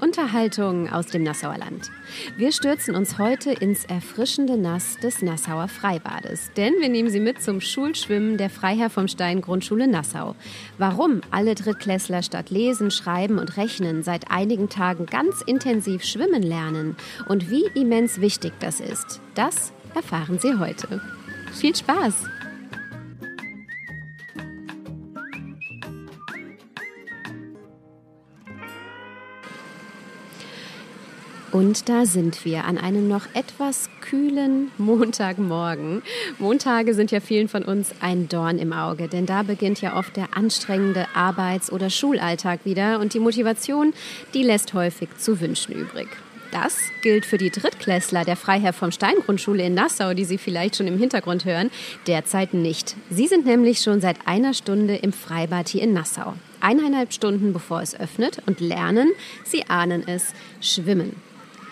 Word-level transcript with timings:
Unterhaltung 0.00 0.88
aus 0.90 1.06
dem 1.06 1.22
Nassauer 1.22 1.58
Land. 1.58 1.90
Wir 2.36 2.52
stürzen 2.52 2.94
uns 2.94 3.18
heute 3.18 3.50
ins 3.50 3.84
erfrischende 3.84 4.56
Nass 4.56 4.96
des 4.96 5.22
Nassauer 5.22 5.68
Freibades, 5.68 6.50
denn 6.56 6.74
wir 6.80 6.88
nehmen 6.88 7.10
Sie 7.10 7.20
mit 7.20 7.42
zum 7.42 7.60
Schulschwimmen 7.60 8.36
der 8.36 8.50
Freiherr 8.50 8.90
vom 8.90 9.08
Stein 9.08 9.40
Grundschule 9.40 9.88
Nassau. 9.88 10.36
Warum 10.78 11.20
alle 11.30 11.54
Drittklässler 11.54 12.22
statt 12.22 12.50
Lesen, 12.50 12.90
Schreiben 12.90 13.38
und 13.38 13.56
Rechnen 13.56 14.02
seit 14.02 14.30
einigen 14.30 14.68
Tagen 14.68 15.06
ganz 15.06 15.42
intensiv 15.42 16.04
schwimmen 16.04 16.42
lernen 16.42 16.96
und 17.28 17.50
wie 17.50 17.64
immens 17.74 18.20
wichtig 18.20 18.52
das 18.60 18.80
ist, 18.80 19.20
das 19.34 19.72
erfahren 19.94 20.38
Sie 20.38 20.58
heute. 20.58 21.00
Viel 21.52 21.74
Spaß! 21.74 22.37
Und 31.50 31.88
da 31.88 32.04
sind 32.04 32.44
wir 32.44 32.64
an 32.64 32.76
einem 32.76 33.08
noch 33.08 33.26
etwas 33.32 33.88
kühlen 34.02 34.70
Montagmorgen. 34.76 36.02
Montage 36.38 36.92
sind 36.92 37.10
ja 37.10 37.20
vielen 37.20 37.48
von 37.48 37.62
uns 37.62 37.92
ein 38.00 38.28
Dorn 38.28 38.58
im 38.58 38.74
Auge, 38.74 39.08
denn 39.08 39.24
da 39.24 39.42
beginnt 39.42 39.80
ja 39.80 39.96
oft 39.96 40.16
der 40.16 40.36
anstrengende 40.36 41.06
Arbeits- 41.14 41.72
oder 41.72 41.88
Schulalltag 41.88 42.60
wieder 42.64 43.00
und 43.00 43.14
die 43.14 43.18
Motivation, 43.18 43.94
die 44.34 44.42
lässt 44.42 44.74
häufig 44.74 45.08
zu 45.16 45.40
wünschen 45.40 45.74
übrig. 45.74 46.08
Das 46.50 46.76
gilt 47.02 47.26
für 47.26 47.38
die 47.38 47.50
Drittklässler 47.50 48.24
der 48.24 48.36
Freiherr 48.36 48.72
vom 48.72 48.90
Stein 48.90 49.14
Grundschule 49.24 49.64
in 49.64 49.74
Nassau, 49.74 50.14
die 50.14 50.24
Sie 50.24 50.38
vielleicht 50.38 50.76
schon 50.76 50.86
im 50.86 50.98
Hintergrund 50.98 51.44
hören, 51.44 51.70
derzeit 52.06 52.54
nicht. 52.54 52.96
Sie 53.10 53.26
sind 53.26 53.46
nämlich 53.46 53.80
schon 53.80 54.00
seit 54.00 54.26
einer 54.26 54.54
Stunde 54.54 54.96
im 54.96 55.12
Freibad 55.12 55.68
hier 55.68 55.82
in 55.82 55.92
Nassau. 55.92 56.34
Eineinhalb 56.60 57.12
Stunden 57.12 57.52
bevor 57.52 57.82
es 57.82 57.98
öffnet 57.98 58.38
und 58.46 58.60
lernen, 58.60 59.10
Sie 59.44 59.64
ahnen 59.68 60.04
es, 60.06 60.32
schwimmen. 60.60 61.27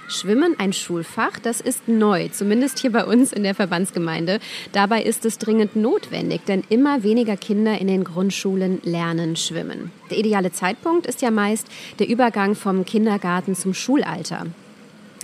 Schwimmen 0.08 0.54
ein 0.58 0.72
Schulfach, 0.72 1.38
das 1.40 1.60
ist 1.60 1.88
neu, 1.88 2.28
zumindest 2.28 2.78
hier 2.78 2.92
bei 2.92 3.04
uns 3.04 3.32
in 3.32 3.42
der 3.42 3.56
Verbandsgemeinde. 3.56 4.38
Dabei 4.72 5.02
ist 5.02 5.24
es 5.24 5.38
dringend 5.38 5.74
notwendig, 5.74 6.42
denn 6.46 6.62
immer 6.68 7.02
weniger 7.02 7.36
Kinder 7.36 7.78
in 7.80 7.88
den 7.88 8.04
Grundschulen 8.04 8.80
lernen 8.84 9.34
schwimmen. 9.34 9.90
Der 10.10 10.18
ideale 10.18 10.52
Zeitpunkt 10.52 11.06
ist 11.06 11.22
ja 11.22 11.30
meist 11.30 11.66
der 11.98 12.08
Übergang 12.08 12.54
vom 12.54 12.84
Kindergarten 12.84 13.56
zum 13.56 13.74
Schulalter. 13.74 14.46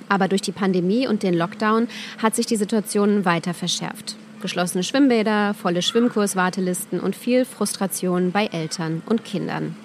Aber 0.08 0.26
durch 0.26 0.42
die 0.42 0.52
Pandemie 0.52 1.06
und 1.06 1.22
den 1.22 1.34
Lockdown 1.34 1.86
hat 2.18 2.34
sich 2.34 2.46
die 2.46 2.56
Situation 2.56 3.24
weiter 3.24 3.54
verschärft. 3.54 4.16
Geschlossene 4.40 4.82
Schwimmbäder, 4.82 5.54
volle 5.54 5.82
Schwimmkurswartelisten 5.82 6.98
und 6.98 7.14
viel 7.14 7.44
Frustration 7.44 8.32
bei 8.32 8.46
Eltern 8.46 9.02
und 9.06 9.24
Kindern. 9.24 9.76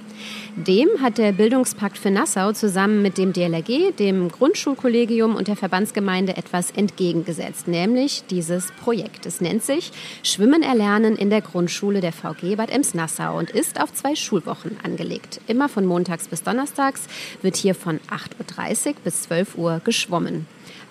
Dem 0.66 0.90
hat 1.04 1.20
der 1.20 1.34
Bildungspakt 1.34 2.00
für 2.00 2.10
Nassau 2.10 2.52
zusammen 2.52 3.04
mit 3.04 3.20
dem 3.20 3.32
DLRG, 3.32 3.92
dem 3.96 4.28
Grundschulkollegium 4.28 5.36
und 5.36 5.48
der 5.48 5.56
Verbandsgemeinde 5.56 6.36
etwas 6.36 6.72
entgegengesetzt, 6.72 7.68
nämlich 7.68 8.24
dieses 8.32 8.72
Projekt. 8.72 9.28
Es 9.28 9.40
nennt 9.40 9.64
sich 9.64 9.92
Schwimmen 10.24 10.64
erlernen 10.64 11.16
in 11.16 11.30
der 11.30 11.42
Grundschule 11.42 12.02
der 12.02 12.12
VG 12.12 12.56
Bad 12.56 12.72
Ems-Nassau 12.72 13.38
und 13.38 13.52
ist 13.52 13.80
auf 13.80 13.94
zwei 13.94 14.16
Schulwochen 14.16 14.78
angelegt. 14.82 15.42
Immer 15.46 15.70
von 15.70 15.86
montags 15.86 16.28
bis 16.28 16.42
donnerstags 16.42 17.06
wird 17.44 17.56
hier 17.56 17.76
von 17.76 18.00
8.30 18.10 18.88
Uhr 18.88 18.94
bis 19.04 19.22
12 19.22 19.58
Uhr 19.60 19.80
geschwommen 19.84 20.48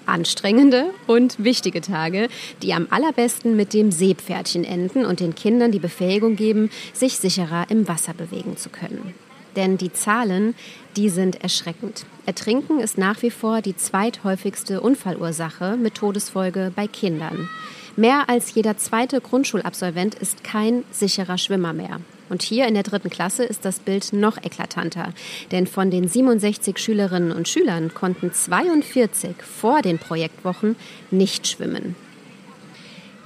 anstrengende 0.06 0.92
und 1.08 1.42
wichtige 1.42 1.80
Tage, 1.80 2.28
die 2.62 2.72
am 2.72 2.86
allerbesten 2.90 3.56
mit 3.56 3.74
dem 3.74 3.90
Seepferdchen 3.90 4.62
enden 4.62 5.04
und 5.04 5.18
den 5.18 5.34
Kindern 5.34 5.72
die 5.72 5.80
Befähigung 5.80 6.36
geben, 6.36 6.70
sich 6.92 7.16
sicherer 7.16 7.66
im 7.70 7.88
Wasser 7.88 8.14
bewegen 8.14 8.56
zu 8.56 8.68
können. 8.68 9.25
Denn 9.56 9.78
die 9.78 9.92
Zahlen, 9.92 10.54
die 10.96 11.08
sind 11.08 11.42
erschreckend. 11.42 12.06
Ertrinken 12.26 12.80
ist 12.80 12.98
nach 12.98 13.22
wie 13.22 13.30
vor 13.30 13.62
die 13.62 13.76
zweithäufigste 13.76 14.80
Unfallursache 14.80 15.76
mit 15.76 15.94
Todesfolge 15.94 16.72
bei 16.76 16.86
Kindern. 16.86 17.48
Mehr 17.96 18.28
als 18.28 18.54
jeder 18.54 18.76
zweite 18.76 19.20
Grundschulabsolvent 19.22 20.14
ist 20.14 20.44
kein 20.44 20.84
sicherer 20.90 21.38
Schwimmer 21.38 21.72
mehr. 21.72 22.00
Und 22.28 22.42
hier 22.42 22.66
in 22.66 22.74
der 22.74 22.82
dritten 22.82 23.08
Klasse 23.08 23.44
ist 23.44 23.64
das 23.64 23.78
Bild 23.78 24.12
noch 24.12 24.36
eklatanter. 24.36 25.14
Denn 25.52 25.66
von 25.66 25.90
den 25.90 26.08
67 26.08 26.78
Schülerinnen 26.78 27.32
und 27.32 27.48
Schülern 27.48 27.94
konnten 27.94 28.32
42 28.32 29.36
vor 29.42 29.80
den 29.80 29.98
Projektwochen 29.98 30.76
nicht 31.10 31.46
schwimmen. 31.46 31.94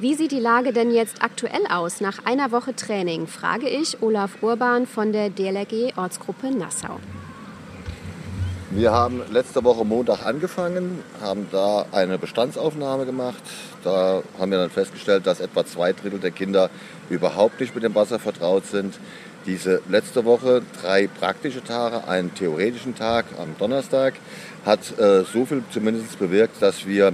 Wie 0.01 0.15
sieht 0.15 0.33
die 0.33 0.41
Lage 0.41 0.73
denn 0.73 0.91
jetzt 0.91 1.23
aktuell 1.23 1.67
aus? 1.69 2.01
Nach 2.01 2.25
einer 2.25 2.53
Woche 2.53 2.75
Training 2.75 3.27
frage 3.27 3.69
ich 3.69 4.01
Olaf 4.01 4.43
Urban 4.43 4.87
von 4.87 5.13
der 5.13 5.29
DLRG 5.29 5.93
Ortsgruppe 5.95 6.51
Nassau. 6.51 6.99
Wir 8.71 8.93
haben 8.93 9.21
letzte 9.31 9.63
Woche 9.63 9.85
Montag 9.85 10.25
angefangen, 10.25 11.01
haben 11.21 11.49
da 11.53 11.85
eine 11.93 12.17
Bestandsaufnahme 12.17 13.05
gemacht. 13.05 13.43
Da 13.85 14.23
haben 14.39 14.51
wir 14.51 14.57
dann 14.57 14.71
festgestellt, 14.71 15.27
dass 15.27 15.39
etwa 15.39 15.67
zwei 15.67 15.93
Drittel 15.93 16.19
der 16.19 16.31
Kinder 16.31 16.71
überhaupt 17.11 17.61
nicht 17.61 17.75
mit 17.75 17.85
dem 17.85 17.95
Wasser 17.95 18.19
vertraut 18.19 18.65
sind. 18.65 18.99
Diese 19.45 19.83
letzte 19.91 20.25
Woche 20.25 20.63
drei 20.81 21.09
praktische 21.09 21.63
Tage, 21.63 22.09
einen 22.09 22.35
theoretischen 22.35 22.95
Tag 22.95 23.27
am 23.39 23.55
Donnerstag, 23.59 24.15
hat 24.65 24.99
äh, 24.99 25.25
so 25.25 25.45
viel 25.45 25.63
zumindest 25.71 26.19
bewirkt, 26.19 26.63
dass 26.63 26.87
wir 26.87 27.13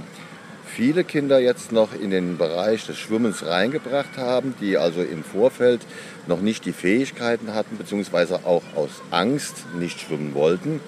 viele 0.67 1.03
Kinder 1.03 1.39
jetzt 1.39 1.71
noch 1.71 1.93
in 1.93 2.11
den 2.11 2.37
Bereich 2.37 2.85
des 2.85 2.97
Schwimmens 2.97 3.45
reingebracht 3.45 4.17
haben, 4.17 4.53
die 4.61 4.77
also 4.77 5.01
im 5.01 5.23
Vorfeld 5.23 5.81
noch 6.27 6.41
nicht 6.41 6.65
die 6.65 6.73
Fähigkeiten 6.73 7.53
hatten, 7.53 7.77
beziehungsweise 7.77 8.45
auch 8.45 8.63
aus 8.75 8.89
Angst 9.09 9.65
nicht 9.79 9.99
schwimmen 9.99 10.33
wollten 10.33 10.79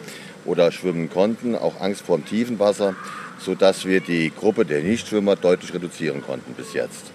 oder 0.46 0.72
schwimmen 0.72 1.10
konnten, 1.10 1.56
auch 1.56 1.82
Angst 1.82 2.02
vor 2.02 2.18
dem 2.18 2.26
tiefen 2.26 2.60
Wasser, 2.60 2.96
sodass 3.40 3.86
wir 3.86 4.02
die 4.02 4.32
Gruppe 4.32 4.66
der 4.66 4.82
Nichtschwimmer 4.82 5.36
deutlich 5.36 5.74
reduzieren 5.74 6.22
konnten 6.22 6.54
bis 6.54 6.74
jetzt. 6.74 7.12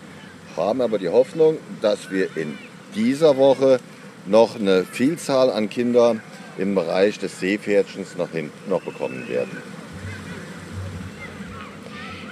Haben 0.57 0.81
aber 0.81 0.99
die 0.99 1.09
Hoffnung, 1.09 1.59
dass 1.83 2.11
wir 2.11 2.37
in 2.37 2.59
dieser 2.95 3.37
Woche 3.37 3.81
noch 4.27 4.59
eine 4.59 4.85
Vielzahl 4.85 5.51
an 5.51 5.69
Kindern 5.69 6.23
im 6.57 6.75
Bereich 6.75 7.19
des 7.19 7.41
Seepferdchens 7.41 8.17
noch, 8.17 8.31
hin, 8.31 8.51
noch 8.69 8.83
bekommen 8.83 9.29
werden. 9.29 9.74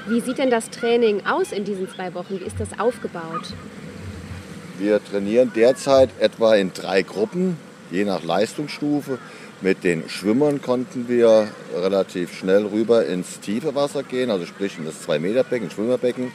Wie 0.08 0.20
sieht 0.20 0.38
denn 0.38 0.50
das 0.50 0.68
Training 0.70 1.24
aus 1.26 1.52
in 1.52 1.64
diesen 1.64 1.88
zwei 1.88 2.12
Wochen? 2.14 2.40
Wie 2.40 2.44
ist 2.44 2.58
das 2.58 2.78
aufgebaut? 2.78 3.54
Wir 4.78 5.02
trainieren 5.04 5.52
derzeit 5.54 6.10
etwa 6.18 6.56
in 6.56 6.72
drei 6.72 7.02
Gruppen, 7.02 7.56
je 7.90 8.04
nach 8.04 8.24
Leistungsstufe. 8.24 9.18
Mit 9.60 9.84
den 9.84 10.08
Schwimmern 10.08 10.60
konnten 10.60 11.08
wir 11.08 11.46
relativ 11.76 12.36
schnell 12.36 12.66
rüber 12.66 13.06
ins 13.06 13.38
tiefe 13.38 13.76
Wasser 13.76 14.02
gehen, 14.02 14.32
also 14.32 14.44
sprich 14.44 14.76
in 14.76 14.84
das 14.84 15.06
2-Meter-Becken, 15.06 15.70
Schwimmerbecken. 15.70 16.32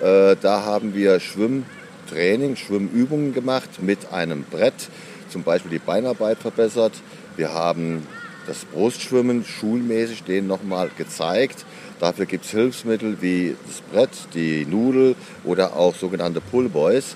Äh, 0.00 0.36
da 0.40 0.64
haben 0.64 0.94
wir 0.94 1.18
Schwimmtraining, 1.18 2.54
Schwimmübungen 2.54 3.34
gemacht 3.34 3.82
mit 3.82 4.12
einem 4.12 4.44
Brett, 4.44 4.88
zum 5.30 5.42
Beispiel 5.42 5.72
die 5.72 5.78
Beinarbeit 5.80 6.38
verbessert. 6.38 6.92
Wir 7.36 7.52
haben 7.52 8.06
das 8.46 8.64
Brustschwimmen 8.64 9.44
schulmäßig 9.44 10.22
denen 10.22 10.46
nochmal 10.46 10.90
gezeigt. 10.96 11.64
Dafür 12.00 12.24
gibt 12.24 12.46
es 12.46 12.50
Hilfsmittel 12.52 13.18
wie 13.20 13.54
das 13.66 13.82
Brett, 13.92 14.10
die 14.32 14.64
Nudel 14.64 15.14
oder 15.44 15.76
auch 15.76 15.94
sogenannte 15.94 16.40
Pullboys. 16.40 17.14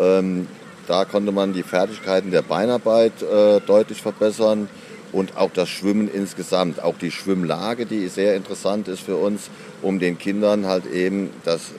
Ähm, 0.00 0.48
da 0.88 1.04
konnte 1.04 1.32
man 1.32 1.52
die 1.52 1.62
Fertigkeiten 1.62 2.30
der 2.30 2.40
Beinarbeit 2.40 3.12
äh, 3.22 3.60
deutlich 3.60 4.00
verbessern 4.00 4.70
und 5.12 5.36
auch 5.36 5.50
das 5.52 5.68
Schwimmen 5.68 6.10
insgesamt. 6.10 6.82
Auch 6.82 6.96
die 6.96 7.10
Schwimmlage, 7.10 7.84
die 7.84 8.08
sehr 8.08 8.34
interessant 8.34 8.88
ist 8.88 9.00
für 9.00 9.16
uns, 9.16 9.50
um 9.82 9.98
den 9.98 10.18
Kindern 10.18 10.66
halt 10.66 10.90
eben 10.90 11.28
das 11.44 11.72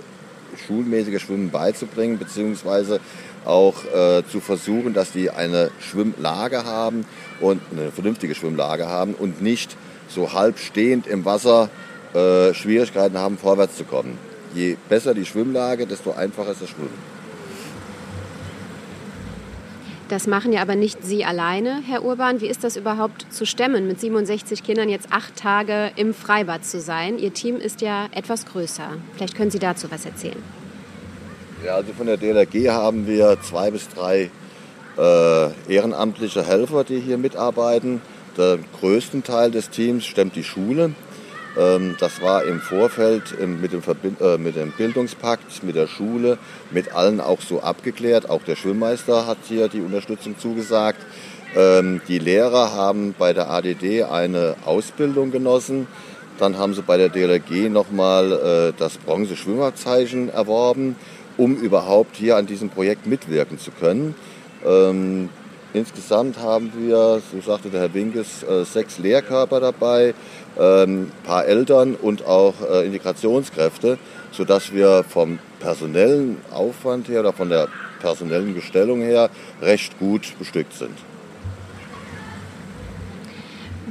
schulmäßige 0.68 1.20
Schwimmen 1.20 1.50
beizubringen, 1.50 2.20
beziehungsweise 2.20 3.00
auch 3.46 3.84
äh, 3.86 4.22
zu 4.32 4.40
versuchen, 4.40 4.94
dass 4.94 5.12
die 5.12 5.32
eine 5.32 5.72
Schwimmlage 5.80 6.66
haben 6.66 7.06
und 7.42 7.62
eine 7.72 7.92
vernünftige 7.92 8.36
Schwimmlage 8.36 8.88
haben 8.88 9.16
und 9.16 9.42
nicht 9.42 9.76
so 10.08 10.34
halb 10.34 10.60
stehend 10.60 11.08
im 11.08 11.26
Wasser 11.26 11.72
äh, 12.14 12.54
Schwierigkeiten 12.54 13.18
haben, 13.18 13.38
vorwärts 13.38 13.78
zu 13.78 13.84
kommen. 13.84 14.18
Je 14.54 14.78
besser 14.90 15.14
die 15.14 15.26
Schwimmlage, 15.26 15.88
desto 15.88 16.12
einfacher 16.12 16.52
ist 16.52 16.62
das 16.62 16.70
Schwimmen. 16.70 17.14
Das 20.10 20.28
machen 20.28 20.54
ja 20.54 20.62
aber 20.62 20.76
nicht 20.76 21.04
Sie 21.04 21.26
alleine, 21.26 21.82
Herr 21.88 22.04
Urban. 22.04 22.40
Wie 22.40 22.48
ist 22.48 22.64
das 22.64 22.76
überhaupt 22.76 23.26
zu 23.32 23.46
stemmen, 23.48 23.88
mit 23.88 24.00
67 24.00 24.64
Kindern 24.64 24.90
jetzt 24.90 25.08
acht 25.10 25.36
Tage 25.36 25.92
im 25.96 26.14
Freibad 26.14 26.66
zu 26.66 26.80
sein? 26.82 27.18
Ihr 27.18 27.34
Team 27.34 27.56
ist 27.58 27.82
ja 27.82 28.08
etwas 28.12 28.46
größer. 28.46 28.90
Vielleicht 29.16 29.36
können 29.36 29.50
Sie 29.50 29.60
dazu 29.60 29.90
was 29.90 30.06
erzählen. 30.06 30.38
Ja, 31.66 31.76
also 31.76 31.94
von 31.94 32.06
der 32.06 32.18
DLRG 32.18 32.70
haben 32.70 33.08
wir 33.08 33.38
zwei 33.42 33.72
bis 33.72 33.88
drei 33.90 34.30
äh, 35.00 35.74
ehrenamtliche 35.74 36.46
Helfer, 36.46 36.84
die 36.84 37.00
hier 37.00 37.18
mitarbeiten. 37.18 38.02
Der 38.38 38.60
größten 38.80 39.24
Teil 39.24 39.50
des 39.50 39.70
Teams 39.70 40.06
stemmt 40.06 40.36
die 40.36 40.44
Schule. 40.44 40.92
Ähm, 41.58 41.96
das 42.00 42.22
war 42.22 42.44
im 42.44 42.60
Vorfeld 42.60 43.36
mit 43.40 43.74
dem, 43.74 43.82
äh, 44.20 44.38
mit 44.38 44.56
dem 44.56 44.72
Bildungspakt, 44.72 45.64
mit 45.64 45.76
der 45.76 45.88
Schule, 45.88 46.38
mit 46.72 46.94
allen 46.94 47.20
auch 47.20 47.42
so 47.42 47.62
abgeklärt. 47.62 48.30
Auch 48.30 48.44
der 48.44 48.56
Schulmeister 48.56 49.28
hat 49.28 49.38
hier 49.48 49.68
die 49.68 49.82
Unterstützung 49.82 50.38
zugesagt. 50.40 51.00
Ähm, 51.56 52.02
die 52.08 52.20
Lehrer 52.20 52.74
haben 52.74 53.14
bei 53.18 53.34
der 53.34 53.50
ADD 53.50 54.04
eine 54.04 54.56
Ausbildung 54.66 55.32
genossen. 55.32 55.88
Dann 56.40 56.58
haben 56.58 56.74
sie 56.74 56.82
bei 56.82 56.98
der 56.98 57.10
DLRG 57.10 57.70
nochmal 57.70 58.32
äh, 58.32 58.74
das 58.78 58.98
Bronze-Schwimmerzeichen 58.98 60.30
erworben, 60.30 60.96
um 61.38 61.56
überhaupt 61.56 62.16
hier 62.16 62.38
an 62.38 62.48
diesem 62.48 62.70
Projekt 62.70 63.06
mitwirken 63.06 63.60
zu 63.60 63.70
können. 63.70 64.16
Ähm, 64.66 65.30
insgesamt 65.74 66.40
haben 66.40 66.72
wir, 66.76 67.22
so 67.32 67.42
sagte 67.42 67.70
der 67.70 67.82
Herr 67.82 67.94
Winkes, 67.94 68.44
äh, 68.44 68.64
sechs 68.64 69.00
Lehrkörper 69.00 69.60
dabei, 69.60 70.14
ein 70.56 70.90
ähm, 70.90 71.12
paar 71.24 71.46
Eltern 71.46 71.96
und 71.96 72.26
auch 72.26 72.54
äh, 72.62 72.86
Integrationskräfte, 72.86 73.98
sodass 74.32 74.72
wir 74.72 75.04
vom 75.04 75.40
personellen 75.60 76.38
Aufwand 76.52 77.08
her 77.08 77.22
oder 77.22 77.34
von 77.34 77.50
der 77.50 77.68
personellen 78.00 78.54
Gestellung 78.54 79.02
her 79.02 79.30
recht 79.62 79.98
gut 80.00 80.38
bestückt 80.38 80.74
sind. 80.74 80.98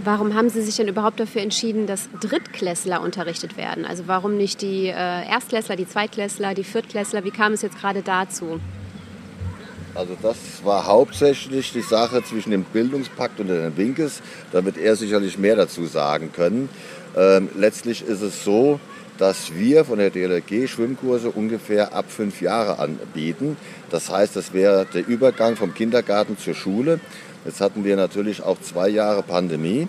Warum 0.05 0.34
haben 0.34 0.49
Sie 0.49 0.62
sich 0.62 0.76
denn 0.76 0.88
überhaupt 0.88 1.20
dafür 1.20 1.43
entschieden, 1.43 1.87
dass 1.87 2.08
Drittklässler 2.20 3.00
unterrichtet 3.00 3.56
werden? 3.56 3.84
Also 3.84 4.05
warum 4.08 4.37
nicht 4.37 4.61
die 4.61 4.88
äh, 4.88 4.93
Erstklässler, 4.93 5.76
die 5.76 5.87
Zweitklässler, 5.87 6.55
die 6.55 6.64
Viertklässler? 6.64 7.23
Wie 7.25 7.31
kam 7.31 7.52
es 7.52 7.62
jetzt 7.62 7.79
gerade 7.79 8.02
dazu? 8.02 8.61
Also 9.94 10.16
das 10.22 10.36
war 10.64 10.86
hauptsächlich 10.86 11.72
die 11.72 11.82
Sache 11.82 12.24
zwischen 12.24 12.50
dem 12.50 12.64
Bildungspakt 12.64 13.40
und 13.40 13.48
den 13.48 13.76
Winkes. 13.76 14.22
Da 14.50 14.64
wird 14.64 14.78
er 14.78 14.96
sicherlich 14.96 15.36
mehr 15.36 15.54
dazu 15.54 15.84
sagen 15.84 16.32
können. 16.32 16.70
Ähm, 17.14 17.50
letztlich 17.56 18.02
ist 18.02 18.22
es 18.22 18.42
so, 18.42 18.80
dass 19.18 19.54
wir 19.54 19.84
von 19.84 19.98
der 19.98 20.08
DLRG 20.08 20.66
Schwimmkurse 20.66 21.30
ungefähr 21.30 21.92
ab 21.94 22.06
fünf 22.08 22.40
Jahre 22.40 22.78
anbieten. 22.78 23.58
Das 23.90 24.10
heißt, 24.10 24.34
das 24.34 24.54
wäre 24.54 24.86
der 24.86 25.06
Übergang 25.06 25.56
vom 25.56 25.74
Kindergarten 25.74 26.38
zur 26.38 26.54
Schule. 26.54 26.98
Jetzt 27.44 27.60
hatten 27.60 27.84
wir 27.84 27.96
natürlich 27.96 28.42
auch 28.42 28.58
zwei 28.62 28.88
Jahre 28.88 29.22
Pandemie. 29.22 29.88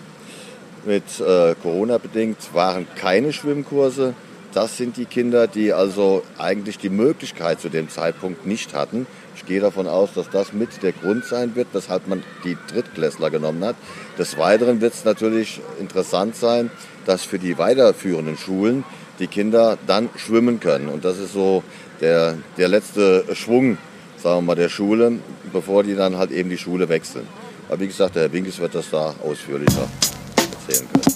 Mit 0.84 1.18
äh, 1.18 1.54
Corona 1.62 1.96
bedingt 1.96 2.52
waren 2.52 2.86
keine 2.94 3.32
Schwimmkurse. 3.32 4.12
Das 4.52 4.76
sind 4.76 4.98
die 4.98 5.06
Kinder, 5.06 5.48
die 5.48 5.72
also 5.72 6.22
eigentlich 6.38 6.76
die 6.78 6.90
Möglichkeit 6.90 7.60
zu 7.60 7.70
dem 7.70 7.88
Zeitpunkt 7.88 8.46
nicht 8.46 8.74
hatten. 8.74 9.06
Ich 9.36 9.46
gehe 9.46 9.60
davon 9.60 9.86
aus, 9.86 10.10
dass 10.14 10.30
das 10.30 10.52
mit 10.52 10.82
der 10.82 10.92
Grund 10.92 11.24
sein 11.24 11.54
wird, 11.54 11.68
weshalb 11.72 12.06
man 12.06 12.22
die 12.44 12.56
Drittklässler 12.70 13.30
genommen 13.30 13.64
hat. 13.64 13.76
Des 14.18 14.38
Weiteren 14.38 14.80
wird 14.80 14.94
es 14.94 15.04
natürlich 15.04 15.60
interessant 15.80 16.36
sein, 16.36 16.70
dass 17.04 17.24
für 17.24 17.38
die 17.38 17.58
weiterführenden 17.58 18.36
Schulen 18.36 18.84
die 19.18 19.26
Kinder 19.26 19.78
dann 19.86 20.08
schwimmen 20.16 20.60
können. 20.60 20.88
Und 20.88 21.04
das 21.04 21.18
ist 21.18 21.32
so 21.32 21.62
der, 22.00 22.36
der 22.56 22.68
letzte 22.68 23.24
Schwung, 23.34 23.78
sagen 24.22 24.38
wir 24.38 24.42
mal, 24.42 24.54
der 24.54 24.68
Schule, 24.68 25.18
bevor 25.52 25.82
die 25.82 25.94
dann 25.94 26.16
halt 26.16 26.30
eben 26.30 26.50
die 26.50 26.58
Schule 26.58 26.88
wechseln. 26.88 27.26
Aber 27.68 27.80
wie 27.80 27.86
gesagt, 27.86 28.16
der 28.16 28.24
Herr 28.24 28.32
Winkes 28.32 28.58
wird 28.58 28.74
das 28.74 28.90
da 28.90 29.14
ausführlicher 29.22 29.88
erzählen 30.66 30.88
können. 30.92 31.13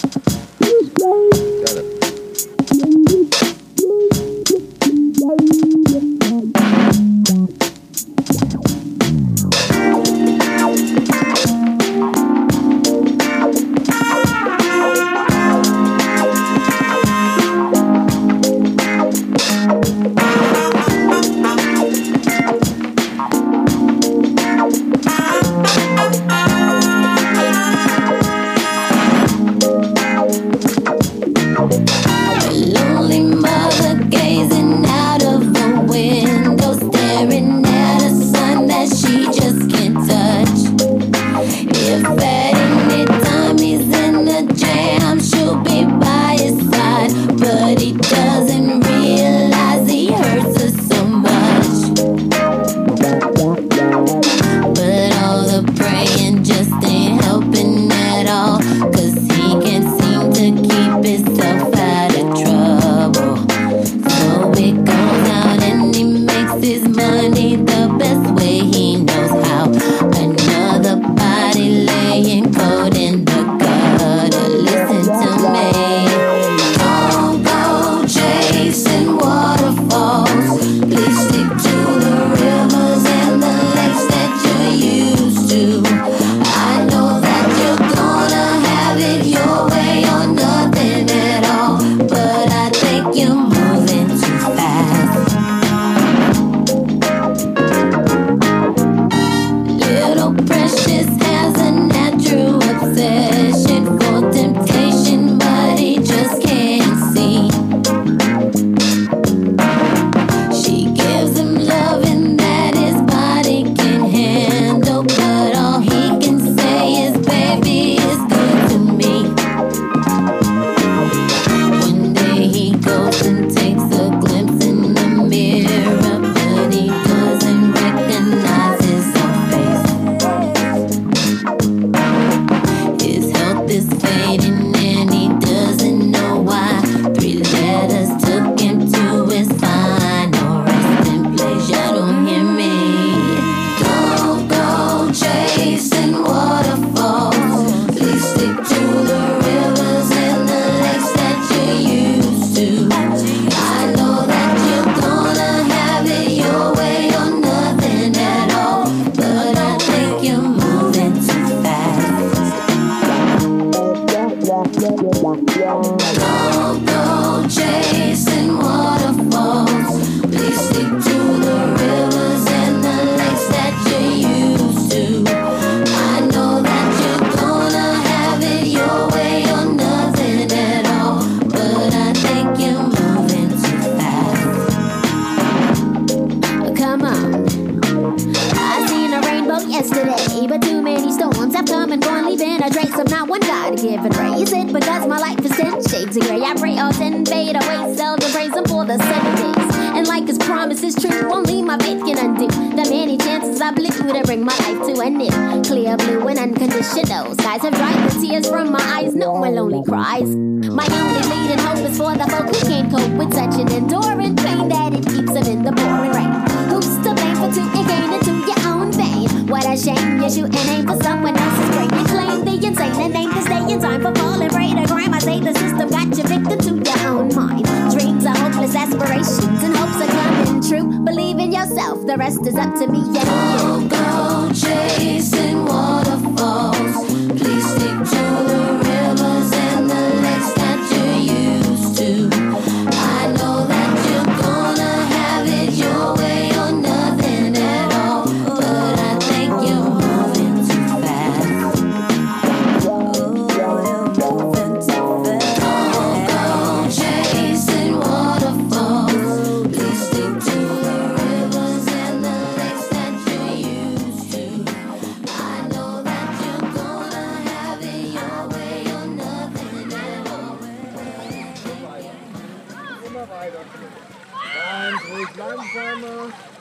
For 211.99 212.15
the 212.15 212.23
folk 212.31 212.47
who 212.47 212.59
can't 212.63 212.89
cope 212.89 213.11
with 213.19 213.33
such 213.33 213.59
an 213.59 213.67
enduring 213.75 214.33
pain 214.37 214.69
that 214.69 214.93
it 214.95 215.03
keeps 215.03 215.33
them 215.35 215.43
in 215.51 215.59
the 215.67 215.73
pouring 215.75 216.15
rain. 216.15 216.31
Who's 216.71 216.95
to 217.03 217.11
blame 217.11 217.35
for 217.35 217.51
taking 217.51 217.85
gain 217.91 218.09
into 218.15 218.33
your 218.47 218.61
own 218.71 218.87
vein? 218.95 219.27
What 219.51 219.67
a 219.67 219.75
shame 219.75 220.21
you're 220.21 220.31
shooting 220.31 220.67
aim 220.71 220.87
for 220.87 220.95
someone 221.03 221.35
else's 221.35 221.69
brain. 221.75 221.91
You 221.99 222.05
claim 222.07 222.39
the 222.47 222.55
insane 222.55 222.95
and 223.03 223.15
aim 223.19 223.29
to 223.35 223.41
stay 223.41 223.73
in 223.73 223.81
time 223.81 224.01
for 224.01 224.15
falling 224.15 224.47
prey 224.47 224.71
to 224.79 224.87
crime. 224.87 225.13
I 225.13 225.19
say 225.19 225.41
the 225.41 225.53
system 225.59 225.89
got 225.89 226.07
you 226.15 226.23
victim 226.23 226.59
to 226.67 226.71
your 226.87 226.99
own 227.11 227.35
mind. 227.35 227.65
Dreams 227.91 228.25
are 228.25 228.37
hopeless 228.37 228.75
aspirations 228.75 229.59
and 229.59 229.75
hopes 229.75 229.99
are 229.99 230.07
coming 230.07 230.63
true. 230.63 230.87
Believe 231.03 231.37
in 231.37 231.51
yourself, 231.51 232.07
the 232.07 232.15
rest 232.15 232.47
is 232.47 232.55
up 232.55 232.75
to 232.79 232.87
me 232.87 233.03
and 233.19 233.27
you. 233.59 233.89
Go 233.91 234.47
chasing 234.55 235.65
waterfalls. 235.65 236.78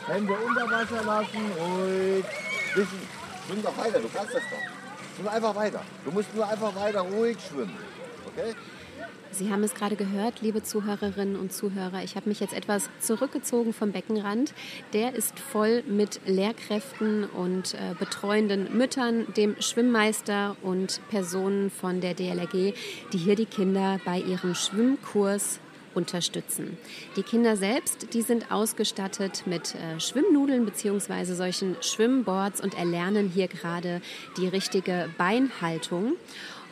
Langsamer. 0.08 0.14
Hände 0.14 0.32
unter 0.34 0.70
Wasser 0.70 1.04
lassen, 1.04 1.52
ruhig. 1.58 2.24
Bisschen. 2.74 3.18
Schwimm 3.46 3.62
doch 3.62 3.76
weiter, 3.78 3.98
du 3.98 4.08
kannst 4.08 4.34
das 4.34 4.42
doch. 4.42 5.16
Schwimm 5.16 5.28
einfach 5.28 5.54
weiter. 5.54 5.82
Du 6.04 6.10
musst 6.10 6.34
nur 6.34 6.48
einfach 6.48 6.74
weiter 6.74 7.00
ruhig 7.00 7.36
schwimmen. 7.40 7.76
Okay? 8.26 8.54
Sie 9.30 9.50
haben 9.50 9.62
es 9.62 9.74
gerade 9.74 9.94
gehört, 9.94 10.40
liebe 10.40 10.62
Zuhörerinnen 10.62 11.36
und 11.36 11.52
Zuhörer. 11.52 12.02
Ich 12.02 12.16
habe 12.16 12.28
mich 12.28 12.40
jetzt 12.40 12.54
etwas 12.54 12.88
zurückgezogen 12.98 13.72
vom 13.72 13.92
Beckenrand. 13.92 14.54
Der 14.92 15.14
ist 15.14 15.38
voll 15.38 15.82
mit 15.86 16.20
Lehrkräften 16.26 17.24
und 17.24 17.74
äh, 17.74 17.94
betreuenden 17.98 18.76
Müttern, 18.76 19.32
dem 19.34 19.60
Schwimmmeister 19.60 20.56
und 20.62 21.00
Personen 21.10 21.70
von 21.70 22.00
der 22.00 22.14
DLRG, 22.14 22.74
die 23.12 23.18
hier 23.18 23.36
die 23.36 23.46
Kinder 23.46 24.00
bei 24.04 24.18
ihrem 24.18 24.54
Schwimmkurs 24.54 25.60
unterstützen. 25.98 26.78
Die 27.16 27.22
Kinder 27.22 27.56
selbst, 27.56 28.14
die 28.14 28.22
sind 28.22 28.50
ausgestattet 28.50 29.42
mit 29.44 29.74
äh, 29.74 30.00
Schwimmnudeln 30.00 30.64
bzw. 30.64 31.34
solchen 31.34 31.76
Schwimmboards 31.82 32.62
und 32.62 32.78
erlernen 32.78 33.28
hier 33.28 33.48
gerade 33.48 34.00
die 34.38 34.48
richtige 34.48 35.10
Beinhaltung. 35.18 36.14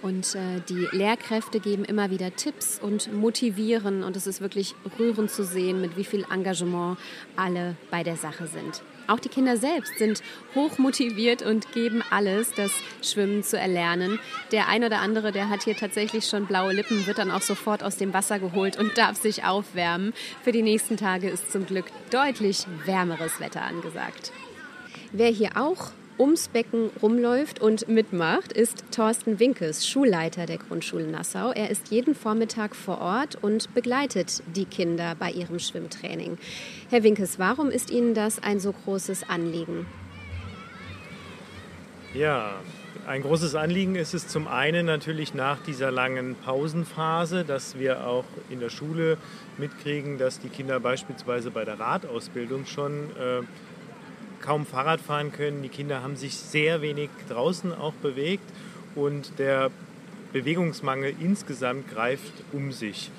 Und 0.02 0.34
äh, 0.34 0.60
die 0.68 0.86
Lehrkräfte 0.92 1.58
geben 1.58 1.84
immer 1.84 2.10
wieder 2.10 2.34
Tipps 2.34 2.78
und 2.80 3.12
motivieren. 3.12 4.04
Und 4.04 4.16
es 4.16 4.26
ist 4.26 4.40
wirklich 4.40 4.74
rührend 4.98 5.30
zu 5.30 5.44
sehen, 5.44 5.80
mit 5.80 5.96
wie 5.96 6.04
viel 6.04 6.24
Engagement 6.30 6.96
alle 7.34 7.76
bei 7.90 8.02
der 8.02 8.16
Sache 8.16 8.46
sind. 8.46 8.82
Auch 9.06 9.20
die 9.20 9.28
Kinder 9.28 9.56
selbst 9.56 9.98
sind 9.98 10.22
hoch 10.54 10.78
motiviert 10.78 11.42
und 11.42 11.72
geben 11.72 12.02
alles, 12.10 12.52
das 12.54 12.72
Schwimmen 13.02 13.42
zu 13.42 13.58
erlernen. 13.58 14.18
Der 14.52 14.68
ein 14.68 14.84
oder 14.84 15.00
andere, 15.00 15.32
der 15.32 15.48
hat 15.48 15.64
hier 15.64 15.76
tatsächlich 15.76 16.26
schon 16.26 16.46
blaue 16.46 16.72
Lippen, 16.72 17.06
wird 17.06 17.18
dann 17.18 17.30
auch 17.30 17.42
sofort 17.42 17.82
aus 17.82 17.96
dem 17.96 18.12
Wasser 18.12 18.38
geholt 18.38 18.78
und 18.78 18.96
darf 18.98 19.16
sich 19.16 19.44
aufwärmen. 19.44 20.12
Für 20.42 20.52
die 20.52 20.62
nächsten 20.62 20.96
Tage 20.96 21.28
ist 21.28 21.52
zum 21.52 21.66
Glück 21.66 21.86
deutlich 22.10 22.66
wärmeres 22.84 23.40
Wetter 23.40 23.62
angesagt. 23.62 24.32
Wer 25.12 25.30
hier 25.30 25.50
auch 25.56 25.92
ums 26.18 26.48
Becken 26.48 26.90
rumläuft 27.02 27.60
und 27.60 27.88
mitmacht, 27.88 28.52
ist 28.52 28.84
Thorsten 28.90 29.38
Winkes, 29.38 29.86
Schulleiter 29.86 30.46
der 30.46 30.58
Grundschule 30.58 31.06
Nassau. 31.06 31.52
Er 31.52 31.70
ist 31.70 31.88
jeden 31.90 32.14
Vormittag 32.14 32.74
vor 32.74 33.00
Ort 33.00 33.36
und 33.42 33.74
begleitet 33.74 34.42
die 34.54 34.64
Kinder 34.64 35.14
bei 35.18 35.30
ihrem 35.30 35.58
Schwimmtraining. 35.58 36.38
Herr 36.90 37.02
Winkes, 37.02 37.38
warum 37.38 37.70
ist 37.70 37.90
Ihnen 37.90 38.14
das 38.14 38.42
ein 38.42 38.60
so 38.60 38.72
großes 38.72 39.28
Anliegen? 39.28 39.86
Ja, 42.14 42.54
ein 43.06 43.22
großes 43.22 43.54
Anliegen 43.54 43.94
ist 43.94 44.14
es 44.14 44.26
zum 44.26 44.48
einen 44.48 44.86
natürlich 44.86 45.32
nach 45.32 45.58
dieser 45.60 45.92
langen 45.92 46.34
Pausenphase, 46.34 47.44
dass 47.44 47.78
wir 47.78 48.06
auch 48.06 48.24
in 48.50 48.58
der 48.58 48.70
Schule 48.70 49.16
mitkriegen, 49.58 50.18
dass 50.18 50.40
die 50.40 50.48
Kinder 50.48 50.80
beispielsweise 50.80 51.52
bei 51.52 51.64
der 51.64 51.78
Radausbildung 51.78 52.66
schon 52.66 53.10
äh, 53.16 53.42
kaum 54.46 54.64
Fahrrad 54.64 55.00
fahren 55.00 55.32
können. 55.32 55.62
Die 55.62 55.68
Kinder 55.68 56.02
haben 56.02 56.16
sich 56.16 56.36
sehr 56.36 56.80
wenig 56.80 57.10
draußen 57.28 57.74
auch 57.74 57.92
bewegt 57.94 58.48
und 58.94 59.38
der 59.38 59.70
Bewegungsmangel 60.32 61.14
insgesamt 61.20 61.90
greift 61.90 62.32
um 62.52 62.70
sich. 62.70 63.10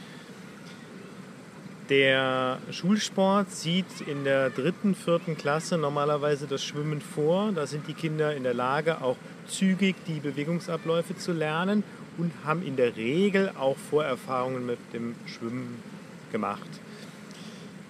Der 1.89 2.59
Schulsport 2.71 3.51
sieht 3.51 4.01
in 4.05 4.23
der 4.23 4.49
dritten, 4.49 4.93
vierten 4.93 5.37
Klasse 5.37 5.77
normalerweise 5.77 6.47
das 6.47 6.63
Schwimmen 6.63 7.01
vor. 7.01 7.51
Da 7.53 7.65
sind 7.65 7.87
die 7.87 7.93
Kinder 7.93 8.35
in 8.35 8.43
der 8.43 8.53
Lage, 8.53 9.01
auch 9.01 9.15
zügig 9.47 9.95
die 10.05 10.19
Bewegungsabläufe 10.19 11.15
zu 11.15 11.31
lernen 11.31 11.83
und 12.17 12.31
haben 12.43 12.65
in 12.65 12.75
der 12.75 12.97
Regel 12.97 13.51
auch 13.57 13.77
Vorerfahrungen 13.77 14.65
mit 14.65 14.79
dem 14.93 15.15
Schwimmen 15.25 15.81
gemacht. 16.31 16.69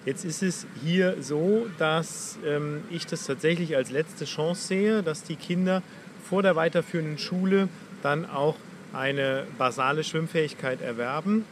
Jetzt 0.08 0.24
ist 0.24 0.42
es 0.42 0.66
hier 0.82 1.16
so, 1.20 1.66
dass 1.76 2.38
ähm, 2.42 2.80
ich 2.88 3.04
das 3.04 3.26
tatsächlich 3.26 3.76
als 3.76 3.90
letzte 3.90 4.24
Chance 4.24 4.66
sehe, 4.66 5.02
dass 5.02 5.22
die 5.22 5.36
Kinder 5.36 5.82
vor 6.26 6.42
der 6.42 6.56
weiterführenden 6.56 7.18
Schule 7.18 7.68
dann 8.02 8.24
auch 8.24 8.54
eine 8.94 9.44
basale 9.58 10.04
Schwimmfähigkeit 10.04 10.80
erwerben 10.80 11.44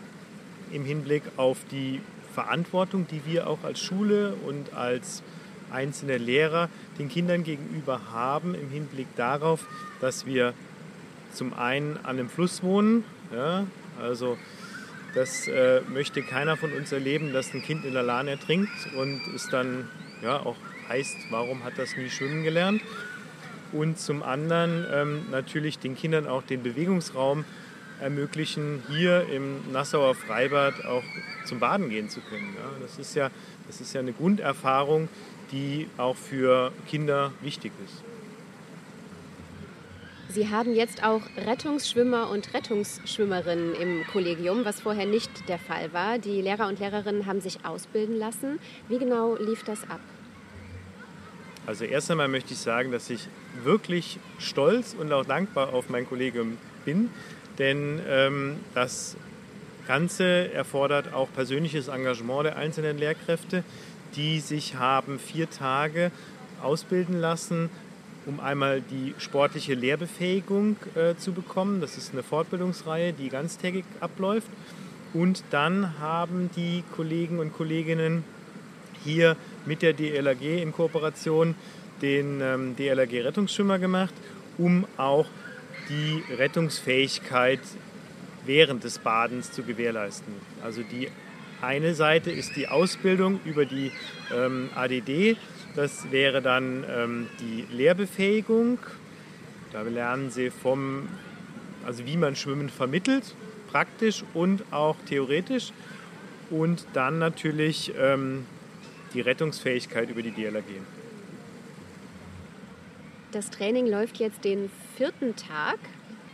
im 0.72 0.86
Hinblick 0.86 1.22
auf 1.36 1.58
die 1.70 2.00
Verantwortung, 2.32 3.06
die 3.06 3.26
wir 3.26 3.46
auch 3.46 3.62
als 3.62 3.78
Schule 3.78 4.32
und 4.46 4.72
als 4.72 5.22
einzelne 5.70 6.16
Lehrer 6.16 6.70
den 6.98 7.10
Kindern 7.10 7.44
gegenüber 7.44 8.10
haben, 8.10 8.54
im 8.54 8.70
Hinblick 8.70 9.08
darauf, 9.16 9.66
dass 10.00 10.25
wir 10.25 10.54
zum 11.30 11.52
einen 11.52 11.98
an 11.98 12.18
einem 12.18 12.30
Fluss 12.30 12.62
wohnen, 12.62 13.04
ja, 13.34 13.66
also 14.00 14.38
das 15.16 15.49
äh, 15.49 15.80
möchte 15.88 16.23
keiner 16.23 16.58
von 16.58 16.73
uns 16.73 16.92
erleben, 16.92 17.32
dass 17.32 17.52
ein 17.54 17.62
Kind 17.62 17.87
in 17.87 17.94
der 17.94 18.02
Lahn 18.02 18.28
ertrinkt 18.28 18.70
und 18.96 19.23
es 19.35 19.49
dann 19.49 19.88
ja, 20.23 20.38
auch 20.38 20.56
heißt, 20.88 21.16
warum 21.30 21.64
hat 21.64 21.78
das 21.78 21.96
nie 21.96 22.11
schwimmen 22.11 22.44
gelernt? 22.44 22.82
Und 23.73 23.99
zum 23.99 24.23
anderen 24.23 24.87
ähm, 24.92 25.26
natürlich 25.30 25.78
den 25.78 25.96
Kindern 25.96 26.26
auch 26.26 26.42
den 26.42 26.62
Bewegungsraum 26.62 27.44
ermöglichen, 28.00 28.82
hier 28.90 29.26
im 29.32 29.73
Nassauer 29.73 30.14
Freibad 30.14 30.85
auch 30.85 31.02
zum 31.46 31.61
Baden 31.61 31.88
gehen 31.88 32.11
zu 32.11 32.20
können. 32.20 32.54
Ja, 32.54 32.70
das, 32.80 32.99
ist 32.99 33.14
ja, 33.16 33.30
das 33.66 33.80
ist 33.80 33.94
ja 33.94 34.00
eine 34.00 34.12
Grunderfahrung, 34.12 35.08
die 35.50 35.88
auch 35.96 36.16
für 36.16 36.73
Kinder 36.88 37.32
wichtig 37.40 37.73
ist. 37.85 38.04
Sie 40.28 40.50
haben 40.50 40.75
jetzt 40.75 41.04
auch 41.04 41.23
Rettungsschwimmer 41.37 42.28
und 42.30 42.52
Rettungsschwimmerinnen 42.52 43.75
im 43.75 44.06
Kollegium, 44.06 44.64
was 44.64 44.80
vorher 44.80 45.06
nicht 45.06 45.49
der 45.49 45.59
Fall 45.59 45.92
war. 45.92 46.18
Die 46.18 46.42
Lehrer 46.42 46.66
und 46.66 46.80
Lehrerinnen 46.80 47.26
haben 47.26 47.40
sich 47.40 47.64
ausbilden 47.64 48.18
lassen. 48.18 48.59
Wie 48.88 48.99
genau 48.99 49.37
lief 49.37 49.62
das 49.62 49.83
ab? 49.85 50.00
Also 51.66 51.85
erst 51.85 52.11
einmal 52.11 52.28
möchte 52.28 52.52
ich 52.52 52.59
sagen, 52.59 52.92
dass 52.92 53.09
ich 53.09 53.28
wirklich 53.62 54.18
stolz 54.38 54.95
und 54.99 55.12
auch 55.12 55.25
dankbar 55.25 55.73
auf 55.73 55.88
mein 55.90 56.09
Kollegium 56.09 56.59
bin, 56.85 57.11
denn 57.59 58.00
ähm, 58.09 58.56
das 58.75 59.16
Ganze 59.87 60.52
erfordert 60.52 61.12
auch 61.12 61.28
persönliches 61.33 61.88
Engagement 61.88 62.47
der 62.47 62.56
einzelnen 62.56 62.99
Lehrkräfte, 62.99 63.64
die 64.14 64.40
sich 64.40 64.76
haben 64.76 65.18
vier 65.18 65.49
Tage 65.50 66.11
ausbilden 66.62 67.21
lassen, 67.21 67.71
um 68.26 68.40
einmal 68.40 68.80
die 68.83 69.14
sportliche 69.18 69.75
Lehrbefähigung 69.75 70.76
äh, 70.95 71.14
zu 71.16 71.33
bekommen. 71.33 71.80
Das 71.80 71.97
ist 71.97 72.12
eine 72.12 72.23
Fortbildungsreihe, 72.23 73.12
die 73.12 73.28
ganztägig 73.28 73.85
abläuft. 74.00 74.49
Und 75.14 75.45
dann 75.50 75.99
haben 76.00 76.50
die 76.56 76.83
Kollegen 76.95 77.38
und 77.38 77.52
Kolleginnen 77.52 78.25
hier 79.04 79.37
mit 79.64 79.83
der 79.83 79.92
DLAG 79.92 80.42
in 80.42 80.73
Kooperation 80.73 81.54
den 82.02 82.40
ähm, 82.42 82.76
DLRG-Rettungsschwimmer 82.76 83.78
gemacht, 83.78 84.12
um 84.59 84.85
auch 84.97 85.26
die 85.88 86.23
Rettungsfähigkeit 86.35 87.61
während 88.45 88.85
des 88.85 88.99
Badens 88.99 89.52
zu 89.52 89.62
gewährleisten. 89.62 90.35
Also 90.62 90.83
die 90.83 91.09
eine 91.62 91.95
Seite 91.95 92.30
ist 92.30 92.56
die 92.56 92.68
Ausbildung 92.68 93.40
über 93.45 93.64
die 93.64 93.92
ähm, 94.35 94.68
ADD. 94.75 95.37
Das 95.76 96.11
wäre 96.11 96.40
dann 96.40 96.85
ähm, 96.88 97.28
die 97.38 97.66
Lehrbefähigung. 97.71 98.78
Da 99.73 99.83
lernen 99.83 100.30
Sie 100.30 100.49
vom, 100.49 101.06
also 101.85 102.06
wie 102.06 102.16
man 102.16 102.35
Schwimmen 102.35 102.71
vermittelt, 102.71 103.35
praktisch 103.71 104.25
und 104.33 104.64
auch 104.73 104.97
theoretisch. 105.06 105.73
Und 106.49 106.87
dann 106.95 107.18
natürlich 107.18 107.92
ähm, 107.99 108.47
die 109.12 109.21
Rettungsfähigkeit 109.21 110.09
über 110.09 110.23
die 110.23 110.30
DLRG. 110.30 110.80
Das 113.33 113.50
Training 113.50 113.87
läuft 113.87 114.16
jetzt 114.16 114.45
den 114.45 114.71
vierten 114.97 115.37
Tag, 115.37 115.78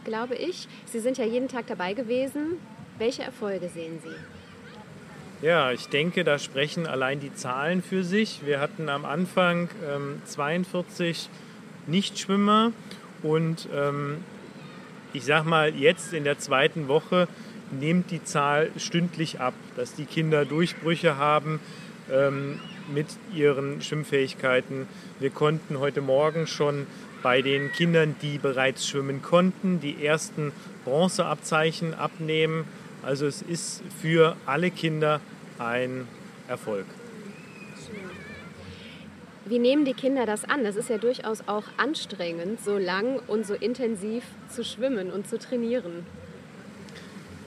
glaube 0.04 0.36
ich. 0.36 0.68
Sie 0.86 1.00
sind 1.00 1.18
ja 1.18 1.24
jeden 1.24 1.48
Tag 1.48 1.66
dabei 1.66 1.94
gewesen. 1.94 2.58
Welche 2.98 3.24
Erfolge 3.24 3.68
sehen 3.68 3.98
Sie? 4.04 4.41
Ja, 5.42 5.72
ich 5.72 5.88
denke, 5.88 6.22
da 6.22 6.38
sprechen 6.38 6.86
allein 6.86 7.18
die 7.18 7.34
Zahlen 7.34 7.82
für 7.82 8.04
sich. 8.04 8.42
Wir 8.46 8.60
hatten 8.60 8.88
am 8.88 9.04
Anfang 9.04 9.68
ähm, 9.92 10.22
42 10.24 11.28
Nichtschwimmer 11.88 12.70
und 13.24 13.68
ähm, 13.74 14.18
ich 15.12 15.24
sag 15.24 15.44
mal, 15.44 15.74
jetzt 15.74 16.12
in 16.12 16.22
der 16.22 16.38
zweiten 16.38 16.86
Woche 16.86 17.26
nimmt 17.72 18.12
die 18.12 18.22
Zahl 18.22 18.70
stündlich 18.76 19.40
ab, 19.40 19.54
dass 19.74 19.96
die 19.96 20.04
Kinder 20.04 20.44
Durchbrüche 20.44 21.16
haben 21.16 21.58
ähm, 22.08 22.60
mit 22.94 23.08
ihren 23.34 23.82
Schwimmfähigkeiten. 23.82 24.86
Wir 25.18 25.30
konnten 25.30 25.80
heute 25.80 26.02
Morgen 26.02 26.46
schon 26.46 26.86
bei 27.20 27.42
den 27.42 27.72
Kindern, 27.72 28.14
die 28.22 28.38
bereits 28.38 28.86
schwimmen 28.86 29.22
konnten, 29.22 29.80
die 29.80 30.06
ersten 30.06 30.52
Bronzeabzeichen 30.84 31.94
abnehmen. 31.94 32.64
Also 33.02 33.26
es 33.26 33.42
ist 33.42 33.82
für 34.00 34.36
alle 34.46 34.70
Kinder 34.70 35.20
ein 35.66 36.06
Erfolg. 36.48 36.86
Wie 39.44 39.58
nehmen 39.58 39.84
die 39.84 39.94
Kinder 39.94 40.24
das 40.24 40.44
an? 40.44 40.62
Das 40.62 40.76
ist 40.76 40.88
ja 40.88 40.98
durchaus 40.98 41.48
auch 41.48 41.64
anstrengend, 41.76 42.62
so 42.64 42.78
lang 42.78 43.18
und 43.26 43.46
so 43.46 43.54
intensiv 43.54 44.22
zu 44.48 44.64
schwimmen 44.64 45.10
und 45.10 45.26
zu 45.28 45.38
trainieren. 45.38 46.06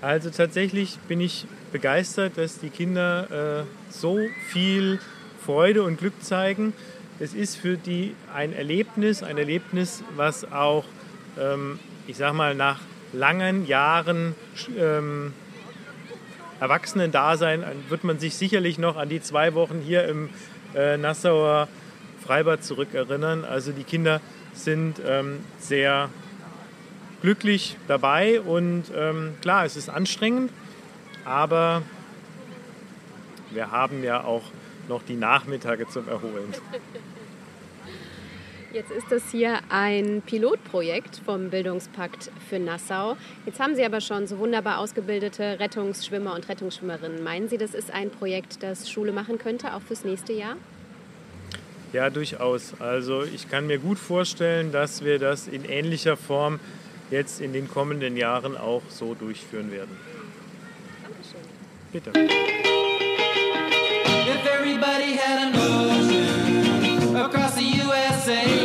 Also 0.02 0.30
tatsächlich 0.30 1.00
bin 1.08 1.22
ich 1.22 1.48
begeistert, 1.72 2.38
dass 2.38 2.60
die 2.60 2.70
Kinder 2.70 3.62
äh, 3.62 3.94
so 3.94 4.20
viel 4.50 5.00
Freude 5.44 5.84
und 5.84 5.98
Glück 5.98 6.22
zeigen. 6.22 6.74
Es 7.20 7.34
ist 7.34 7.56
für 7.56 7.78
die 7.78 8.14
ein 8.34 8.52
Erlebnis, 8.52 9.24
ein 9.24 9.38
Erlebnis, 9.38 10.04
was 10.16 10.52
auch, 10.52 10.84
ähm, 11.40 11.80
ich 12.08 12.18
sag 12.18 12.34
mal, 12.34 12.56
nach 12.56 12.82
langen 13.14 13.66
Jahren 13.68 14.36
ähm, 14.78 15.34
Erwachsenen-Dasein 16.60 17.64
wird 17.90 18.04
man 18.04 18.20
sich 18.20 18.36
sicherlich 18.36 18.78
noch 18.78 18.98
an 18.98 19.10
die 19.10 19.22
zwei 19.22 19.54
Wochen 19.54 19.80
hier 19.80 20.08
im 20.08 20.30
äh, 20.76 20.98
Nassauer 20.98 21.68
Freibad 22.26 22.64
zurückerinnern. 22.64 23.46
Also 23.46 23.72
die 23.72 23.84
Kinder 23.84 24.22
sind 24.54 25.02
ähm, 25.06 25.40
sehr 25.60 26.10
glücklich 27.22 27.78
dabei 27.88 28.42
und 28.42 28.86
ähm, 28.96 29.34
klar, 29.42 29.66
es 29.66 29.76
ist 29.76 29.90
anstrengend, 29.90 30.52
aber 31.24 31.82
wir 33.52 33.72
haben 33.72 34.04
ja 34.04 34.24
auch 34.24 34.44
noch 34.88 35.04
die 35.04 35.16
Nachmittage 35.16 35.88
zum 35.88 36.08
Erholen. 36.08 36.54
Jetzt 38.76 38.92
ist 38.92 39.10
das 39.10 39.32
hier 39.32 39.60
ein 39.70 40.22
Pilotprojekt 40.26 41.22
vom 41.24 41.50
Bildungspakt 41.50 42.30
für 42.50 42.60
Nassau. 42.60 43.16
Jetzt 43.46 43.58
haben 43.62 43.74
Sie 43.74 43.86
aber 43.86 44.02
schon 44.02 44.28
so 44.28 44.38
wunderbar 44.38 44.80
ausgebildete 44.80 45.62
Rettungsschwimmer 45.62 46.36
und 46.36 46.50
Rettungsschwimmerinnen. 46.50 47.24
Meinen 47.24 47.48
Sie, 47.48 47.58
das 47.58 47.74
ist 47.74 47.90
ein 47.90 48.10
Projekt, 48.10 48.64
das 48.64 48.92
Schule 48.92 49.14
machen 49.14 49.38
könnte, 49.38 49.74
auch 49.76 49.82
fürs 49.82 50.04
nächste 50.04 50.34
Jahr? 50.34 50.58
Ja, 51.94 52.10
durchaus. 52.10 52.74
Also 52.82 53.24
ich 53.24 53.50
kann 53.50 53.66
mir 53.66 53.78
gut 53.78 53.98
vorstellen, 53.98 54.74
dass 54.74 55.06
wir 55.06 55.20
das 55.20 55.48
in 55.48 55.64
ähnlicher 55.64 56.18
Form 56.18 56.60
jetzt 57.12 57.40
in 57.40 57.54
den 57.54 57.70
kommenden 57.70 58.18
Jahren 58.18 58.58
auch 58.58 58.82
so 58.90 59.14
durchführen 59.14 59.72
werden. 59.72 59.98
Bitte. 61.94 62.10
If 62.10 62.30
everybody 64.46 65.16
had 65.16 65.40
an 65.48 65.56
ocean 65.56 67.16
across 67.16 67.56
the 67.56 67.82
USA, 67.82 68.65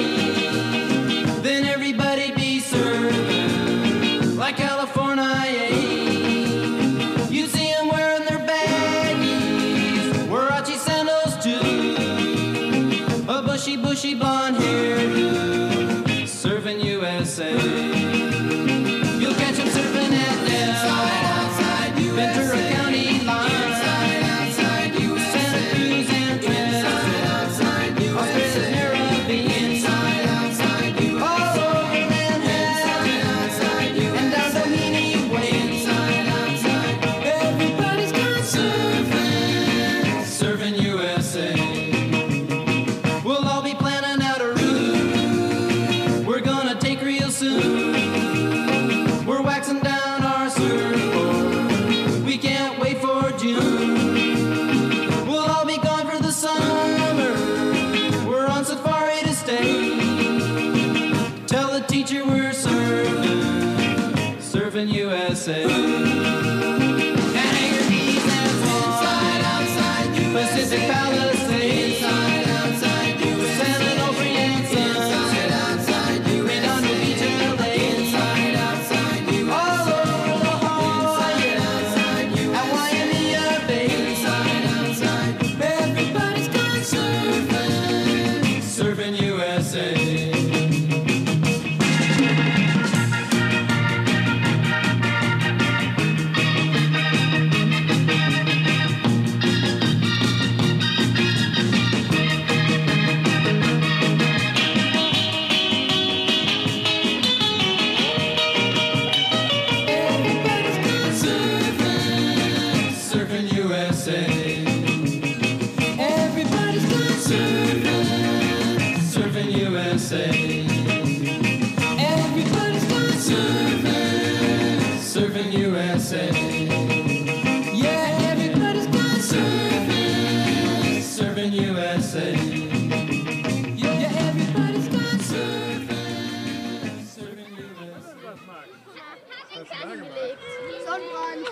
USA. 139.85 140.91
Sonnenbrand. 140.91 141.47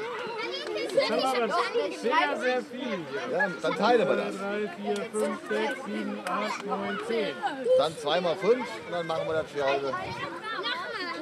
Das 0.95 1.11
haben 1.11 1.43
aber 1.43 1.61
sehr, 1.97 2.41
sehr 2.41 2.62
viel. 2.62 2.99
Ja, 3.33 3.49
dann 3.62 3.77
teilen 3.77 4.09
wir 4.09 4.17
das. 4.17 4.37
3, 4.38 4.69
4, 4.83 4.97
5, 4.97 5.49
6, 5.49 5.85
7, 5.85 6.21
8, 6.27 6.67
9, 6.67 6.99
10. 7.07 7.37
Dann 7.79 7.99
zweimal 7.99 8.37
fünf 8.37 8.67
und 8.87 8.93
dann 8.93 9.07
machen 9.07 9.27
wir 9.27 9.35
das 9.35 9.51
für 9.51 9.64
heute. 9.64 9.95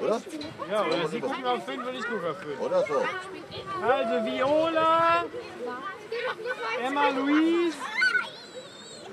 Oder? 0.00 0.20
Ja, 0.70 0.84
oder 0.84 1.08
Sie 1.08 1.20
gucken 1.20 1.46
auf 1.46 1.64
5 1.64 1.86
und 1.86 1.94
ich 1.94 2.06
gucke 2.06 2.30
auf 2.30 2.38
5. 2.38 2.60
Oder 2.60 2.84
so. 2.86 3.04
Also 3.82 4.26
Viola, 4.26 5.24
Emma 6.84 7.08
Louise, 7.10 7.76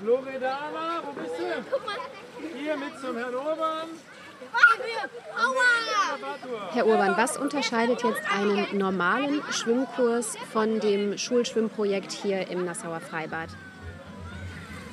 Loredana, 0.04 1.02
wo 1.04 1.12
bist 1.12 1.34
du? 1.38 2.58
Hier 2.58 2.76
mit 2.76 3.00
zum 3.00 3.16
Herrn 3.16 3.34
Urban. 3.34 3.88
Herr 6.72 6.86
Urban, 6.86 7.16
was 7.16 7.36
unterscheidet 7.36 8.02
jetzt 8.02 8.22
einen 8.36 8.78
normalen 8.78 9.40
Schwimmkurs 9.50 10.36
von 10.52 10.80
dem 10.80 11.16
Schulschwimmprojekt 11.18 12.12
hier 12.12 12.48
im 12.48 12.64
Nassauer 12.64 13.00
Freibad? 13.00 13.48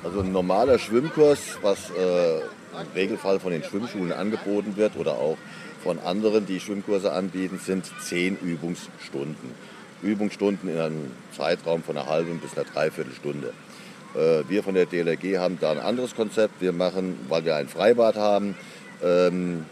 Also 0.04 0.20
ein 0.20 0.32
normaler 0.32 0.78
Schwimmkurs, 0.78 1.58
was 1.62 1.90
äh, 1.90 2.38
im 2.38 2.92
Regelfall 2.94 3.40
von 3.40 3.52
den 3.52 3.62
Schwimmschulen 3.62 4.12
angeboten 4.12 4.76
wird 4.76 4.96
oder 4.96 5.12
auch 5.12 5.36
von 5.82 5.98
anderen, 6.00 6.46
die 6.46 6.60
Schwimmkurse 6.60 7.12
anbieten, 7.12 7.58
sind 7.58 7.90
zehn 8.00 8.36
Übungsstunden. 8.38 9.54
Übungsstunden 10.02 10.68
in 10.68 10.78
einem 10.78 11.10
Zeitraum 11.36 11.82
von 11.82 11.96
einer 11.96 12.08
halben 12.08 12.38
bis 12.38 12.56
einer 12.56 12.66
Dreiviertelstunde. 12.66 13.52
Äh, 14.14 14.42
wir 14.48 14.62
von 14.62 14.74
der 14.74 14.86
DLRG 14.86 15.38
haben 15.38 15.58
da 15.60 15.70
ein 15.70 15.78
anderes 15.78 16.14
Konzept. 16.14 16.60
Wir 16.60 16.72
machen, 16.72 17.18
weil 17.28 17.44
wir 17.44 17.56
ein 17.56 17.68
Freibad 17.68 18.16
haben, 18.16 18.56
ähm, 19.02 19.64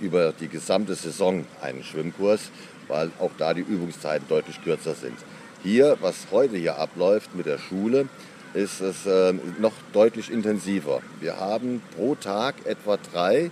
über 0.00 0.32
die 0.32 0.48
gesamte 0.48 0.94
Saison 0.94 1.44
einen 1.60 1.82
Schwimmkurs, 1.82 2.50
weil 2.86 3.10
auch 3.18 3.32
da 3.38 3.54
die 3.54 3.62
Übungszeiten 3.62 4.26
deutlich 4.28 4.62
kürzer 4.62 4.94
sind. 4.94 5.16
Hier, 5.62 5.96
was 6.00 6.28
heute 6.30 6.56
hier 6.56 6.78
abläuft 6.78 7.34
mit 7.34 7.46
der 7.46 7.58
Schule, 7.58 8.08
ist 8.54 8.80
es 8.80 9.06
äh, 9.06 9.34
noch 9.58 9.72
deutlich 9.92 10.30
intensiver. 10.30 11.00
Wir 11.20 11.38
haben 11.38 11.82
pro 11.96 12.14
Tag 12.14 12.54
etwa 12.64 12.96
drei, 12.96 13.50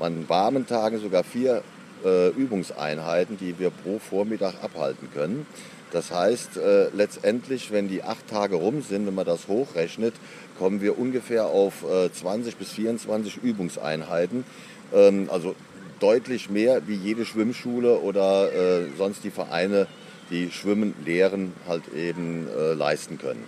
an 0.00 0.28
warmen 0.28 0.66
Tagen 0.66 0.98
sogar 0.98 1.24
vier 1.24 1.62
äh, 2.04 2.28
Übungseinheiten, 2.30 3.38
die 3.38 3.58
wir 3.58 3.70
pro 3.70 3.98
Vormittag 3.98 4.62
abhalten 4.62 5.08
können. 5.14 5.46
Das 5.94 6.10
heißt, 6.10 6.56
äh, 6.56 6.88
letztendlich, 6.88 7.70
wenn 7.70 7.86
die 7.86 8.02
acht 8.02 8.26
Tage 8.26 8.56
rum 8.56 8.82
sind, 8.82 9.06
wenn 9.06 9.14
man 9.14 9.26
das 9.26 9.46
hochrechnet, 9.46 10.12
kommen 10.58 10.80
wir 10.80 10.98
ungefähr 10.98 11.46
auf 11.46 11.84
äh, 11.88 12.12
20 12.12 12.56
bis 12.56 12.72
24 12.72 13.36
Übungseinheiten. 13.36 14.44
Ähm, 14.92 15.28
also 15.30 15.54
deutlich 16.00 16.50
mehr 16.50 16.88
wie 16.88 16.96
jede 16.96 17.24
Schwimmschule 17.24 18.00
oder 18.00 18.52
äh, 18.52 18.86
sonst 18.98 19.22
die 19.22 19.30
Vereine, 19.30 19.86
die 20.30 20.50
Schwimmen 20.50 20.96
lehren, 21.04 21.52
halt 21.68 21.84
eben 21.94 22.48
äh, 22.48 22.72
leisten 22.72 23.16
können. 23.16 23.44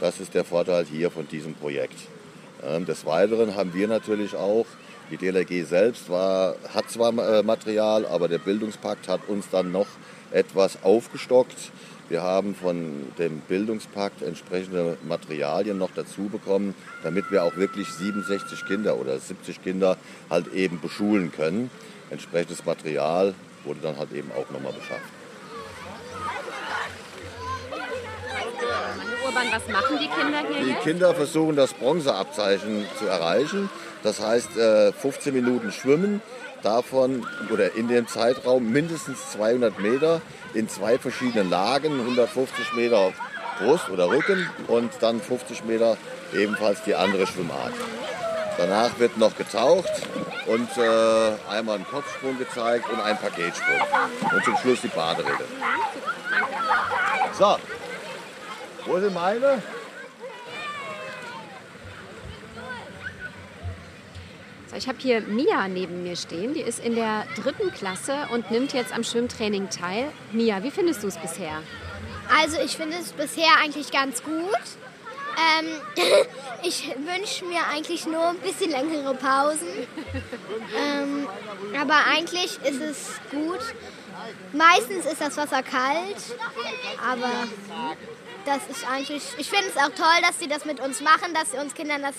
Das 0.00 0.20
ist 0.20 0.32
der 0.32 0.44
Vorteil 0.44 0.86
hier 0.86 1.10
von 1.10 1.28
diesem 1.28 1.52
Projekt. 1.52 1.98
Ähm, 2.66 2.86
des 2.86 3.04
Weiteren 3.04 3.56
haben 3.56 3.74
wir 3.74 3.88
natürlich 3.88 4.34
auch, 4.36 4.64
die 5.10 5.18
DLRG 5.18 5.66
selbst 5.68 6.08
war, 6.08 6.56
hat 6.72 6.88
zwar 6.88 7.10
äh, 7.18 7.42
Material, 7.42 8.06
aber 8.06 8.28
der 8.28 8.38
Bildungspakt 8.38 9.06
hat 9.06 9.28
uns 9.28 9.50
dann 9.50 9.70
noch 9.70 9.86
etwas 10.34 10.82
aufgestockt. 10.82 11.70
Wir 12.10 12.22
haben 12.22 12.54
von 12.54 13.06
dem 13.18 13.40
Bildungspakt 13.40 14.20
entsprechende 14.20 14.98
Materialien 15.08 15.78
noch 15.78 15.90
dazu 15.94 16.24
bekommen, 16.24 16.74
damit 17.02 17.30
wir 17.30 17.44
auch 17.44 17.56
wirklich 17.56 17.88
67 17.88 18.66
Kinder 18.66 18.98
oder 18.98 19.18
70 19.18 19.62
Kinder 19.62 19.96
halt 20.28 20.52
eben 20.52 20.80
beschulen 20.80 21.32
können. 21.32 21.70
Entsprechendes 22.10 22.66
Material 22.66 23.34
wurde 23.64 23.80
dann 23.82 23.96
halt 23.96 24.12
eben 24.12 24.30
auch 24.32 24.50
nochmal 24.50 24.74
beschafft. 24.74 25.23
Urban, 29.24 29.46
was 29.52 29.68
machen 29.68 29.98
die 29.98 30.08
Kinder 30.08 30.38
hier 30.48 30.64
Die 30.64 30.70
jetzt? 30.70 30.82
Kinder 30.82 31.14
versuchen 31.14 31.56
das 31.56 31.72
Bronzeabzeichen 31.74 32.86
zu 32.98 33.06
erreichen. 33.06 33.70
Das 34.02 34.20
heißt 34.20 34.56
äh, 34.56 34.92
15 34.92 35.32
Minuten 35.32 35.72
schwimmen, 35.72 36.20
davon 36.62 37.26
oder 37.50 37.74
in 37.74 37.88
dem 37.88 38.06
Zeitraum 38.06 38.70
mindestens 38.70 39.30
200 39.32 39.78
Meter 39.78 40.20
in 40.54 40.68
zwei 40.68 40.98
verschiedenen 40.98 41.50
Lagen, 41.50 42.00
150 42.00 42.74
Meter 42.74 43.12
Brust 43.58 43.88
oder 43.88 44.08
Rücken 44.08 44.48
und 44.66 44.90
dann 45.00 45.20
50 45.20 45.64
Meter 45.64 45.96
ebenfalls 46.34 46.82
die 46.82 46.94
andere 46.94 47.26
Schwimmart. 47.26 47.72
Danach 48.56 48.98
wird 48.98 49.16
noch 49.18 49.36
getaucht 49.36 49.90
und 50.46 50.68
äh, 50.76 51.32
einmal 51.50 51.78
ein 51.78 51.86
Kopfsprung 51.86 52.38
gezeigt 52.38 52.88
und 52.90 53.00
ein 53.00 53.16
Paketsprung. 53.18 53.80
Und 54.32 54.44
zum 54.44 54.56
Schluss 54.58 54.80
die 54.82 54.88
Baderegel. 54.88 55.46
So, 57.38 57.56
wo 58.86 58.98
sind 59.00 59.14
meine? 59.14 59.62
So, 64.70 64.76
ich 64.76 64.88
habe 64.88 64.98
hier 64.98 65.20
Mia 65.22 65.68
neben 65.68 66.02
mir 66.02 66.16
stehen. 66.16 66.54
Die 66.54 66.60
ist 66.60 66.84
in 66.84 66.94
der 66.94 67.24
dritten 67.36 67.72
Klasse 67.72 68.28
und 68.32 68.50
nimmt 68.50 68.72
jetzt 68.72 68.94
am 68.94 69.04
Schwimmtraining 69.04 69.70
teil. 69.70 70.10
Mia, 70.32 70.62
wie 70.62 70.70
findest 70.70 71.02
du 71.02 71.08
es 71.08 71.16
bisher? 71.16 71.62
Also 72.40 72.60
ich 72.60 72.76
finde 72.76 72.96
es 72.98 73.12
bisher 73.12 73.58
eigentlich 73.62 73.90
ganz 73.90 74.22
gut. 74.22 74.60
Ähm, 75.36 75.66
ich 76.62 76.88
wünsche 76.88 77.44
mir 77.44 77.66
eigentlich 77.72 78.06
nur 78.06 78.28
ein 78.28 78.38
bisschen 78.38 78.70
längere 78.70 79.14
Pausen. 79.14 79.68
Ähm, 80.76 81.28
aber 81.78 82.06
eigentlich 82.06 82.58
ist 82.64 82.80
es 82.80 83.20
gut. 83.30 83.60
Meistens 84.52 85.06
ist 85.06 85.20
das 85.20 85.36
Wasser 85.36 85.62
kalt, 85.62 86.16
aber 87.02 87.30
das 88.44 88.66
ist 88.68 88.88
eigentlich. 88.88 89.22
Ich 89.38 89.48
finde 89.48 89.66
es 89.68 89.76
auch 89.76 89.90
toll, 89.90 90.22
dass 90.22 90.38
sie 90.38 90.48
das 90.48 90.64
mit 90.64 90.80
uns 90.80 91.00
machen, 91.00 91.34
dass 91.34 91.52
sie 91.52 91.58
uns 91.58 91.74
Kindern 91.74 92.02
das 92.02 92.14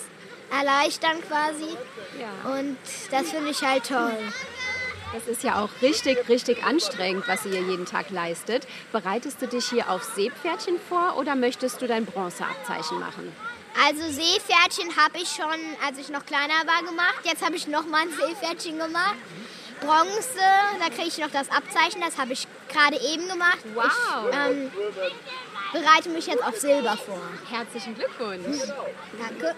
erleichtern 0.51 1.21
quasi. 1.27 1.77
Ja. 2.19 2.51
Und 2.51 2.77
das 3.11 3.31
finde 3.31 3.51
ich 3.51 3.61
halt 3.61 3.88
toll. 3.88 4.17
Das 5.13 5.27
ist 5.27 5.43
ja 5.43 5.63
auch 5.63 5.69
richtig, 5.81 6.27
richtig 6.27 6.63
anstrengend, 6.63 7.27
was 7.27 7.45
ihr 7.45 7.53
hier 7.53 7.61
jeden 7.61 7.85
Tag 7.85 8.09
leistet. 8.09 8.67
Bereitest 8.91 9.41
du 9.41 9.47
dich 9.47 9.69
hier 9.69 9.89
auf 9.89 10.03
Seepferdchen 10.03 10.77
vor 10.89 11.17
oder 11.17 11.35
möchtest 11.35 11.81
du 11.81 11.88
dein 11.88 12.05
Bronzeabzeichen 12.05 12.99
machen? 12.99 13.31
Also 13.85 14.01
Seepferdchen 14.03 14.95
habe 14.97 15.17
ich 15.17 15.29
schon, 15.29 15.59
als 15.85 15.97
ich 15.99 16.09
noch 16.09 16.25
kleiner 16.25 16.53
war, 16.65 16.83
gemacht. 16.83 17.21
Jetzt 17.23 17.45
habe 17.45 17.55
ich 17.55 17.67
noch 17.67 17.85
mal 17.85 18.01
ein 18.01 18.09
Seepferdchen 18.09 18.77
gemacht. 18.77 19.15
Bronze, 19.81 20.39
da 20.79 20.89
kriege 20.89 21.07
ich 21.07 21.17
noch 21.17 21.31
das 21.31 21.49
Abzeichen, 21.49 22.01
das 22.01 22.17
habe 22.17 22.33
ich 22.33 22.47
gerade 22.69 22.97
eben 23.13 23.27
gemacht. 23.27 23.59
Wow. 23.73 23.85
Ich 24.29 24.35
ähm, 24.35 24.71
bereite 25.75 26.09
mich 26.09 26.27
jetzt 26.27 26.43
auf 26.43 26.55
Silber 26.55 26.95
vor. 26.95 27.21
Herzlichen 27.49 27.95
Glückwunsch. 27.95 28.59
Danke. 29.19 29.55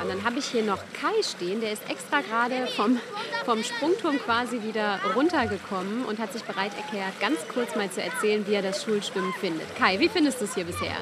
Und 0.00 0.08
dann 0.08 0.24
habe 0.24 0.38
ich 0.38 0.46
hier 0.46 0.62
noch 0.62 0.78
Kai 1.00 1.22
stehen, 1.22 1.60
der 1.60 1.72
ist 1.72 1.82
extra 1.90 2.20
gerade 2.20 2.68
vom, 2.68 3.00
vom 3.44 3.64
Sprungturm 3.64 4.20
quasi 4.20 4.62
wieder 4.62 5.00
runtergekommen 5.16 6.04
und 6.04 6.20
hat 6.20 6.32
sich 6.32 6.44
bereit 6.44 6.72
erklärt, 6.76 7.18
ganz 7.20 7.38
kurz 7.52 7.74
mal 7.74 7.90
zu 7.90 8.00
erzählen, 8.00 8.46
wie 8.46 8.54
er 8.54 8.62
das 8.62 8.84
Schulschwimmen 8.84 9.32
findet. 9.40 9.74
Kai, 9.76 9.98
wie 9.98 10.08
findest 10.08 10.40
du 10.40 10.44
es 10.44 10.54
hier 10.54 10.64
bisher? 10.64 10.96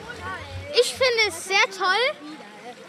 Ich 0.80 0.94
finde 0.94 1.22
es 1.28 1.44
sehr 1.44 1.66
toll. 1.76 2.32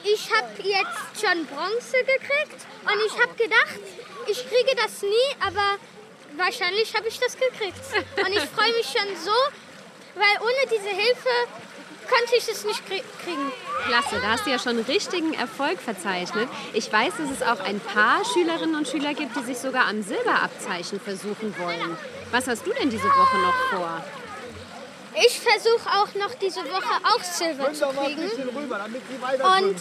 Ich 0.06 0.30
habe 0.34 0.48
jetzt 0.60 1.26
schon 1.26 1.46
Bronze 1.46 1.98
gekriegt 1.98 2.66
und 2.86 3.00
ich 3.06 3.22
habe 3.22 3.34
gedacht, 3.36 3.80
ich 4.28 4.38
kriege 4.48 4.76
das 4.76 5.02
nie, 5.02 5.46
aber 5.46 5.78
wahrscheinlich 6.38 6.96
habe 6.96 7.08
ich 7.08 7.20
das 7.20 7.38
gekriegt. 7.38 7.82
Und 8.18 8.32
ich 8.32 8.44
freue 8.50 8.72
mich 8.74 8.88
schon 8.88 9.16
so, 9.16 9.32
weil 10.16 10.42
ohne 10.42 10.70
diese 10.72 10.90
Hilfe 10.90 11.30
konnte 12.10 12.36
ich 12.38 12.48
es 12.48 12.66
nicht 12.66 12.86
krie 12.86 13.04
kriegen. 13.24 13.52
Klasse, 13.88 14.20
da 14.22 14.32
hast 14.32 14.46
du 14.46 14.52
ja 14.52 14.60
schon 14.60 14.80
richtigen 14.80 15.34
Erfolg 15.34 15.80
verzeichnet. 15.80 16.48
Ich 16.74 16.92
weiß, 16.92 17.14
dass 17.18 17.32
es 17.32 17.42
auch 17.42 17.60
ein 17.60 17.80
paar 17.80 18.24
Schülerinnen 18.34 18.76
und 18.76 18.88
Schüler 18.88 19.14
gibt, 19.14 19.36
die 19.36 19.44
sich 19.44 19.58
sogar 19.58 19.88
am 19.88 20.02
Silberabzeichen 20.04 21.00
versuchen 21.00 21.56
wollen. 21.58 21.98
Was 22.32 22.48
hast 22.48 22.66
du 22.66 22.74
denn 22.74 22.90
diese 22.90 23.08
Woche 23.08 23.38
noch 23.38 23.56
vor? 23.78 24.04
Ich 25.16 25.40
versuche 25.40 25.88
auch 25.90 26.14
noch 26.16 26.34
diese 26.36 26.62
Woche 26.62 26.96
auch 27.04 27.24
Silber 27.24 27.72
zu 27.72 27.86
kriegen. 27.90 28.32
Und 29.60 29.76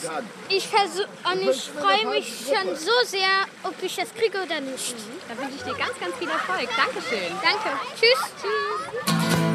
ich, 0.50 0.68
versuch, 0.68 1.06
und 1.32 1.48
ich 1.48 1.70
freue 1.70 2.06
mich 2.10 2.26
schon 2.46 2.76
so 2.76 2.92
sehr, 3.06 3.46
ob 3.62 3.74
ich 3.82 3.96
das 3.96 4.12
kriege 4.14 4.42
oder 4.42 4.60
nicht. 4.60 4.94
Da 5.28 5.38
wünsche 5.38 5.56
ich 5.56 5.62
dir 5.62 5.74
ganz, 5.74 5.98
ganz 5.98 6.16
viel 6.18 6.28
Erfolg. 6.28 6.68
Dankeschön. 6.76 7.32
Danke. 7.42 7.80
Tschüss. 7.98 8.30
Tschüss. 8.42 9.51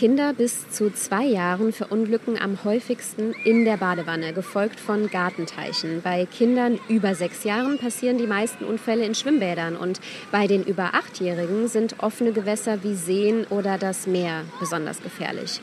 Kinder 0.00 0.32
bis 0.32 0.70
zu 0.70 0.90
zwei 0.90 1.26
Jahren 1.26 1.74
verunglücken 1.74 2.40
am 2.40 2.64
häufigsten 2.64 3.34
in 3.44 3.66
der 3.66 3.76
Badewanne, 3.76 4.32
gefolgt 4.32 4.80
von 4.80 5.10
Gartenteichen. 5.10 6.00
Bei 6.00 6.24
Kindern 6.24 6.80
über 6.88 7.14
sechs 7.14 7.44
Jahren 7.44 7.76
passieren 7.76 8.16
die 8.16 8.26
meisten 8.26 8.64
Unfälle 8.64 9.04
in 9.04 9.14
Schwimmbädern 9.14 9.76
und 9.76 10.00
bei 10.32 10.46
den 10.46 10.64
über 10.64 10.94
achtjährigen 10.94 11.68
sind 11.68 11.96
offene 12.02 12.32
Gewässer 12.32 12.82
wie 12.82 12.94
Seen 12.94 13.44
oder 13.50 13.76
das 13.76 14.06
Meer 14.06 14.44
besonders 14.58 15.02
gefährlich. 15.02 15.60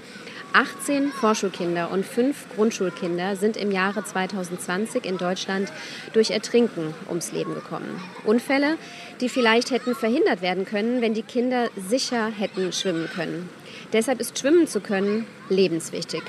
18 0.54 1.10
Vorschulkinder 1.10 1.90
und 1.90 2.06
5 2.06 2.56
Grundschulkinder 2.56 3.38
sind 3.38 3.58
im 3.58 3.72
Jahre 3.72 4.04
2020 4.04 5.04
in 5.04 5.18
Deutschland 5.18 5.74
durch 6.14 6.30
Ertrinken 6.30 6.94
ums 7.10 7.32
Leben 7.32 7.56
gekommen. 7.56 8.00
Unfälle, 8.24 8.78
die 9.20 9.30
vielleicht 9.30 9.72
hätten 9.72 9.96
verhindert 9.96 10.44
werden 10.44 10.66
können, 10.66 11.02
wenn 11.02 11.16
die 11.16 11.24
Kinder 11.24 11.70
sicher 11.76 12.28
hätten 12.28 12.72
schwimmen 12.72 13.10
können. 13.16 13.50
Deshalb 13.94 14.20
ist 14.20 14.38
Schwimmen 14.38 14.68
zu 14.68 14.82
können 14.82 15.26
lebenswichtig. 15.50 16.22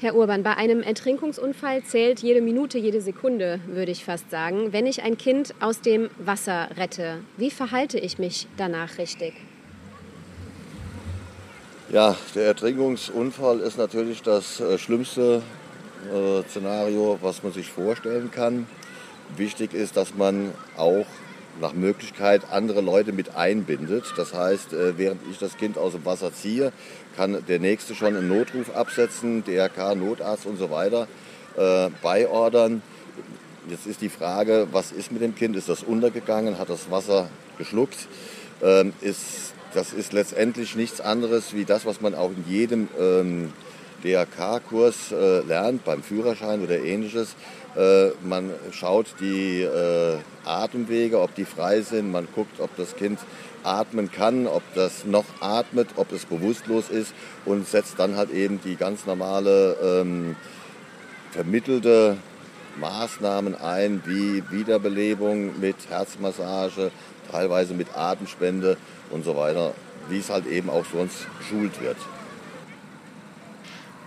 Herr 0.00 0.14
Urban, 0.14 0.44
bei 0.44 0.56
einem 0.56 0.80
Ertrinkungsunfall 0.82 1.82
zählt 1.82 2.20
jede 2.20 2.40
Minute, 2.40 2.78
jede 2.78 3.00
Sekunde, 3.00 3.58
würde 3.66 3.90
ich 3.90 4.04
fast 4.04 4.30
sagen. 4.30 4.72
Wenn 4.72 4.86
ich 4.86 5.02
ein 5.02 5.18
Kind 5.18 5.54
aus 5.58 5.80
dem 5.80 6.08
Wasser 6.18 6.68
rette, 6.76 7.18
wie 7.36 7.50
verhalte 7.50 7.98
ich 7.98 8.16
mich 8.16 8.46
danach 8.56 8.98
richtig? 8.98 9.34
Ja, 11.90 12.16
der 12.36 12.44
Ertrinkungsunfall 12.44 13.58
ist 13.58 13.76
natürlich 13.76 14.22
das 14.22 14.60
äh, 14.60 14.78
schlimmste 14.78 15.42
äh, 16.12 16.42
Szenario, 16.48 17.18
was 17.20 17.42
man 17.42 17.52
sich 17.52 17.72
vorstellen 17.72 18.30
kann. 18.30 18.68
Wichtig 19.36 19.74
ist, 19.74 19.96
dass 19.96 20.14
man 20.14 20.52
auch 20.76 21.06
nach 21.60 21.72
Möglichkeit 21.72 22.42
andere 22.50 22.80
Leute 22.80 23.12
mit 23.12 23.36
einbindet. 23.36 24.04
Das 24.16 24.34
heißt, 24.34 24.72
äh, 24.72 24.98
während 24.98 25.20
ich 25.30 25.38
das 25.38 25.56
Kind 25.56 25.78
aus 25.78 25.92
dem 25.92 26.04
Wasser 26.04 26.32
ziehe, 26.32 26.72
kann 27.16 27.44
der 27.46 27.58
Nächste 27.58 27.94
schon 27.94 28.16
einen 28.16 28.28
Notruf 28.28 28.74
absetzen, 28.74 29.44
DRK, 29.44 29.94
Notarzt 29.94 30.46
und 30.46 30.56
so 30.56 30.70
weiter 30.70 31.08
äh, 31.56 31.90
beiordern. 32.02 32.82
Jetzt 33.68 33.86
ist 33.86 34.00
die 34.00 34.08
Frage, 34.08 34.68
was 34.72 34.92
ist 34.92 35.12
mit 35.12 35.20
dem 35.20 35.34
Kind? 35.34 35.56
Ist 35.56 35.68
das 35.68 35.82
untergegangen? 35.82 36.58
Hat 36.58 36.70
das 36.70 36.90
Wasser 36.90 37.28
geschluckt? 37.58 38.08
Ähm, 38.62 38.92
ist, 39.00 39.52
das 39.74 39.92
ist 39.92 40.12
letztendlich 40.12 40.74
nichts 40.74 41.00
anderes 41.00 41.54
wie 41.54 41.64
das, 41.64 41.84
was 41.84 42.00
man 42.00 42.14
auch 42.14 42.30
in 42.30 42.44
jedem 42.50 42.88
ähm, 42.98 43.52
DRK-Kurs 44.04 45.12
äh, 45.12 45.40
lernt, 45.40 45.84
beim 45.84 46.02
Führerschein 46.02 46.62
oder 46.62 46.78
ähnliches. 46.78 47.34
Äh, 47.76 48.10
man 48.22 48.50
schaut 48.72 49.06
die 49.20 49.62
äh, 49.62 50.16
Atemwege, 50.44 51.20
ob 51.20 51.34
die 51.34 51.44
frei 51.44 51.80
sind. 51.82 52.10
Man 52.10 52.28
guckt, 52.34 52.60
ob 52.60 52.74
das 52.76 52.96
Kind 52.96 53.18
atmen 53.62 54.10
kann, 54.10 54.46
ob 54.46 54.62
das 54.74 55.04
noch 55.04 55.24
atmet, 55.40 55.88
ob 55.96 56.12
es 56.12 56.24
bewusstlos 56.24 56.88
ist 56.88 57.12
und 57.44 57.66
setzt 57.66 57.98
dann 57.98 58.16
halt 58.16 58.30
eben 58.30 58.60
die 58.64 58.76
ganz 58.76 59.04
normale 59.06 59.76
ähm, 59.82 60.36
vermittelte 61.32 62.16
Maßnahmen 62.80 63.60
ein, 63.60 64.02
wie 64.06 64.42
Wiederbelebung 64.50 65.60
mit 65.60 65.76
Herzmassage, 65.88 66.90
teilweise 67.30 67.74
mit 67.74 67.96
Atemspende 67.96 68.76
und 69.10 69.24
so 69.24 69.36
weiter, 69.36 69.74
wie 70.08 70.18
es 70.18 70.30
halt 70.30 70.46
eben 70.46 70.70
auch 70.70 70.84
sonst 70.90 71.26
geschult 71.38 71.80
wird. 71.82 71.96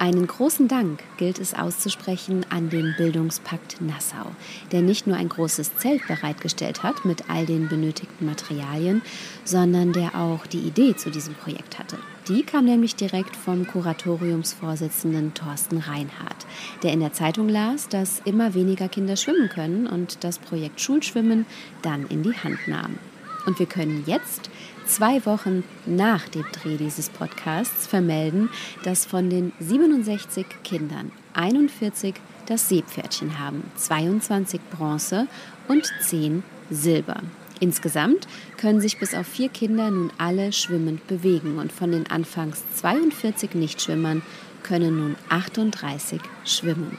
Einen 0.01 0.25
großen 0.25 0.67
Dank 0.67 1.03
gilt 1.17 1.37
es 1.37 1.53
auszusprechen 1.53 2.43
an 2.49 2.71
den 2.71 2.95
Bildungspakt 2.97 3.81
Nassau, 3.81 4.31
der 4.71 4.81
nicht 4.81 5.05
nur 5.05 5.15
ein 5.15 5.29
großes 5.29 5.77
Zelt 5.77 6.07
bereitgestellt 6.07 6.81
hat 6.81 7.05
mit 7.05 7.29
all 7.29 7.45
den 7.45 7.69
benötigten 7.69 8.25
Materialien, 8.25 9.03
sondern 9.45 9.93
der 9.93 10.15
auch 10.15 10.47
die 10.47 10.57
Idee 10.57 10.95
zu 10.95 11.11
diesem 11.11 11.35
Projekt 11.35 11.77
hatte. 11.77 11.99
Die 12.27 12.41
kam 12.41 12.65
nämlich 12.65 12.95
direkt 12.95 13.35
vom 13.35 13.67
Kuratoriumsvorsitzenden 13.67 15.35
Thorsten 15.35 15.77
Reinhardt, 15.77 16.47
der 16.81 16.93
in 16.93 16.99
der 16.99 17.13
Zeitung 17.13 17.47
las, 17.47 17.87
dass 17.87 18.23
immer 18.25 18.55
weniger 18.55 18.89
Kinder 18.89 19.15
schwimmen 19.15 19.49
können 19.49 19.85
und 19.85 20.23
das 20.23 20.39
Projekt 20.39 20.81
Schulschwimmen 20.81 21.45
dann 21.83 22.07
in 22.07 22.23
die 22.23 22.33
Hand 22.33 22.67
nahm. 22.67 22.97
Und 23.45 23.59
wir 23.59 23.65
können 23.65 24.03
jetzt 24.05 24.49
zwei 24.85 25.25
Wochen 25.25 25.63
nach 25.85 26.27
dem 26.27 26.45
Dreh 26.51 26.77
dieses 26.77 27.09
Podcasts 27.09 27.87
vermelden, 27.87 28.49
dass 28.83 29.05
von 29.05 29.29
den 29.29 29.53
67 29.59 30.45
Kindern 30.63 31.11
41 31.33 32.15
das 32.45 32.67
Seepferdchen 32.69 33.39
haben, 33.39 33.63
22 33.77 34.59
Bronze 34.71 35.27
und 35.67 35.89
10 36.01 36.43
Silber. 36.69 37.21
Insgesamt 37.59 38.27
können 38.57 38.81
sich 38.81 38.99
bis 38.99 39.13
auf 39.13 39.27
vier 39.27 39.47
Kinder 39.49 39.91
nun 39.91 40.11
alle 40.17 40.51
schwimmend 40.51 41.05
bewegen 41.07 41.59
und 41.59 41.71
von 41.71 41.91
den 41.91 42.07
anfangs 42.07 42.63
42 42.75 43.53
Nichtschwimmern 43.53 44.23
können 44.63 44.97
nun 44.97 45.15
38 45.29 46.19
schwimmen. 46.43 46.97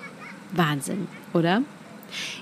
Wahnsinn, 0.53 1.09
oder? 1.33 1.63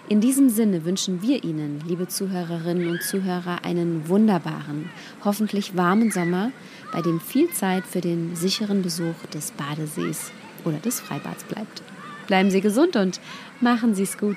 In 0.08 0.20
diesem 0.20 0.48
Sinne 0.48 0.84
wünschen 0.84 1.22
wir 1.22 1.44
Ihnen, 1.44 1.82
liebe 1.86 2.08
Zuhörerinnen 2.08 2.88
und 2.88 3.02
Zuhörer, 3.02 3.64
einen 3.64 4.08
wunderbaren, 4.08 4.90
hoffentlich 5.24 5.76
warmen 5.76 6.10
Sommer, 6.10 6.52
bei 6.92 7.02
dem 7.02 7.20
viel 7.20 7.50
Zeit 7.50 7.86
für 7.86 8.00
den 8.00 8.36
sicheren 8.36 8.82
Besuch 8.82 9.14
des 9.32 9.52
Badesees 9.52 10.32
oder 10.64 10.78
des 10.78 11.00
Freibads 11.00 11.44
bleibt. 11.44 11.82
Bleiben 12.26 12.50
Sie 12.50 12.60
gesund 12.60 12.96
und 12.96 13.20
machen 13.60 13.94
Sie 13.94 14.04
es 14.04 14.18
gut. 14.18 14.36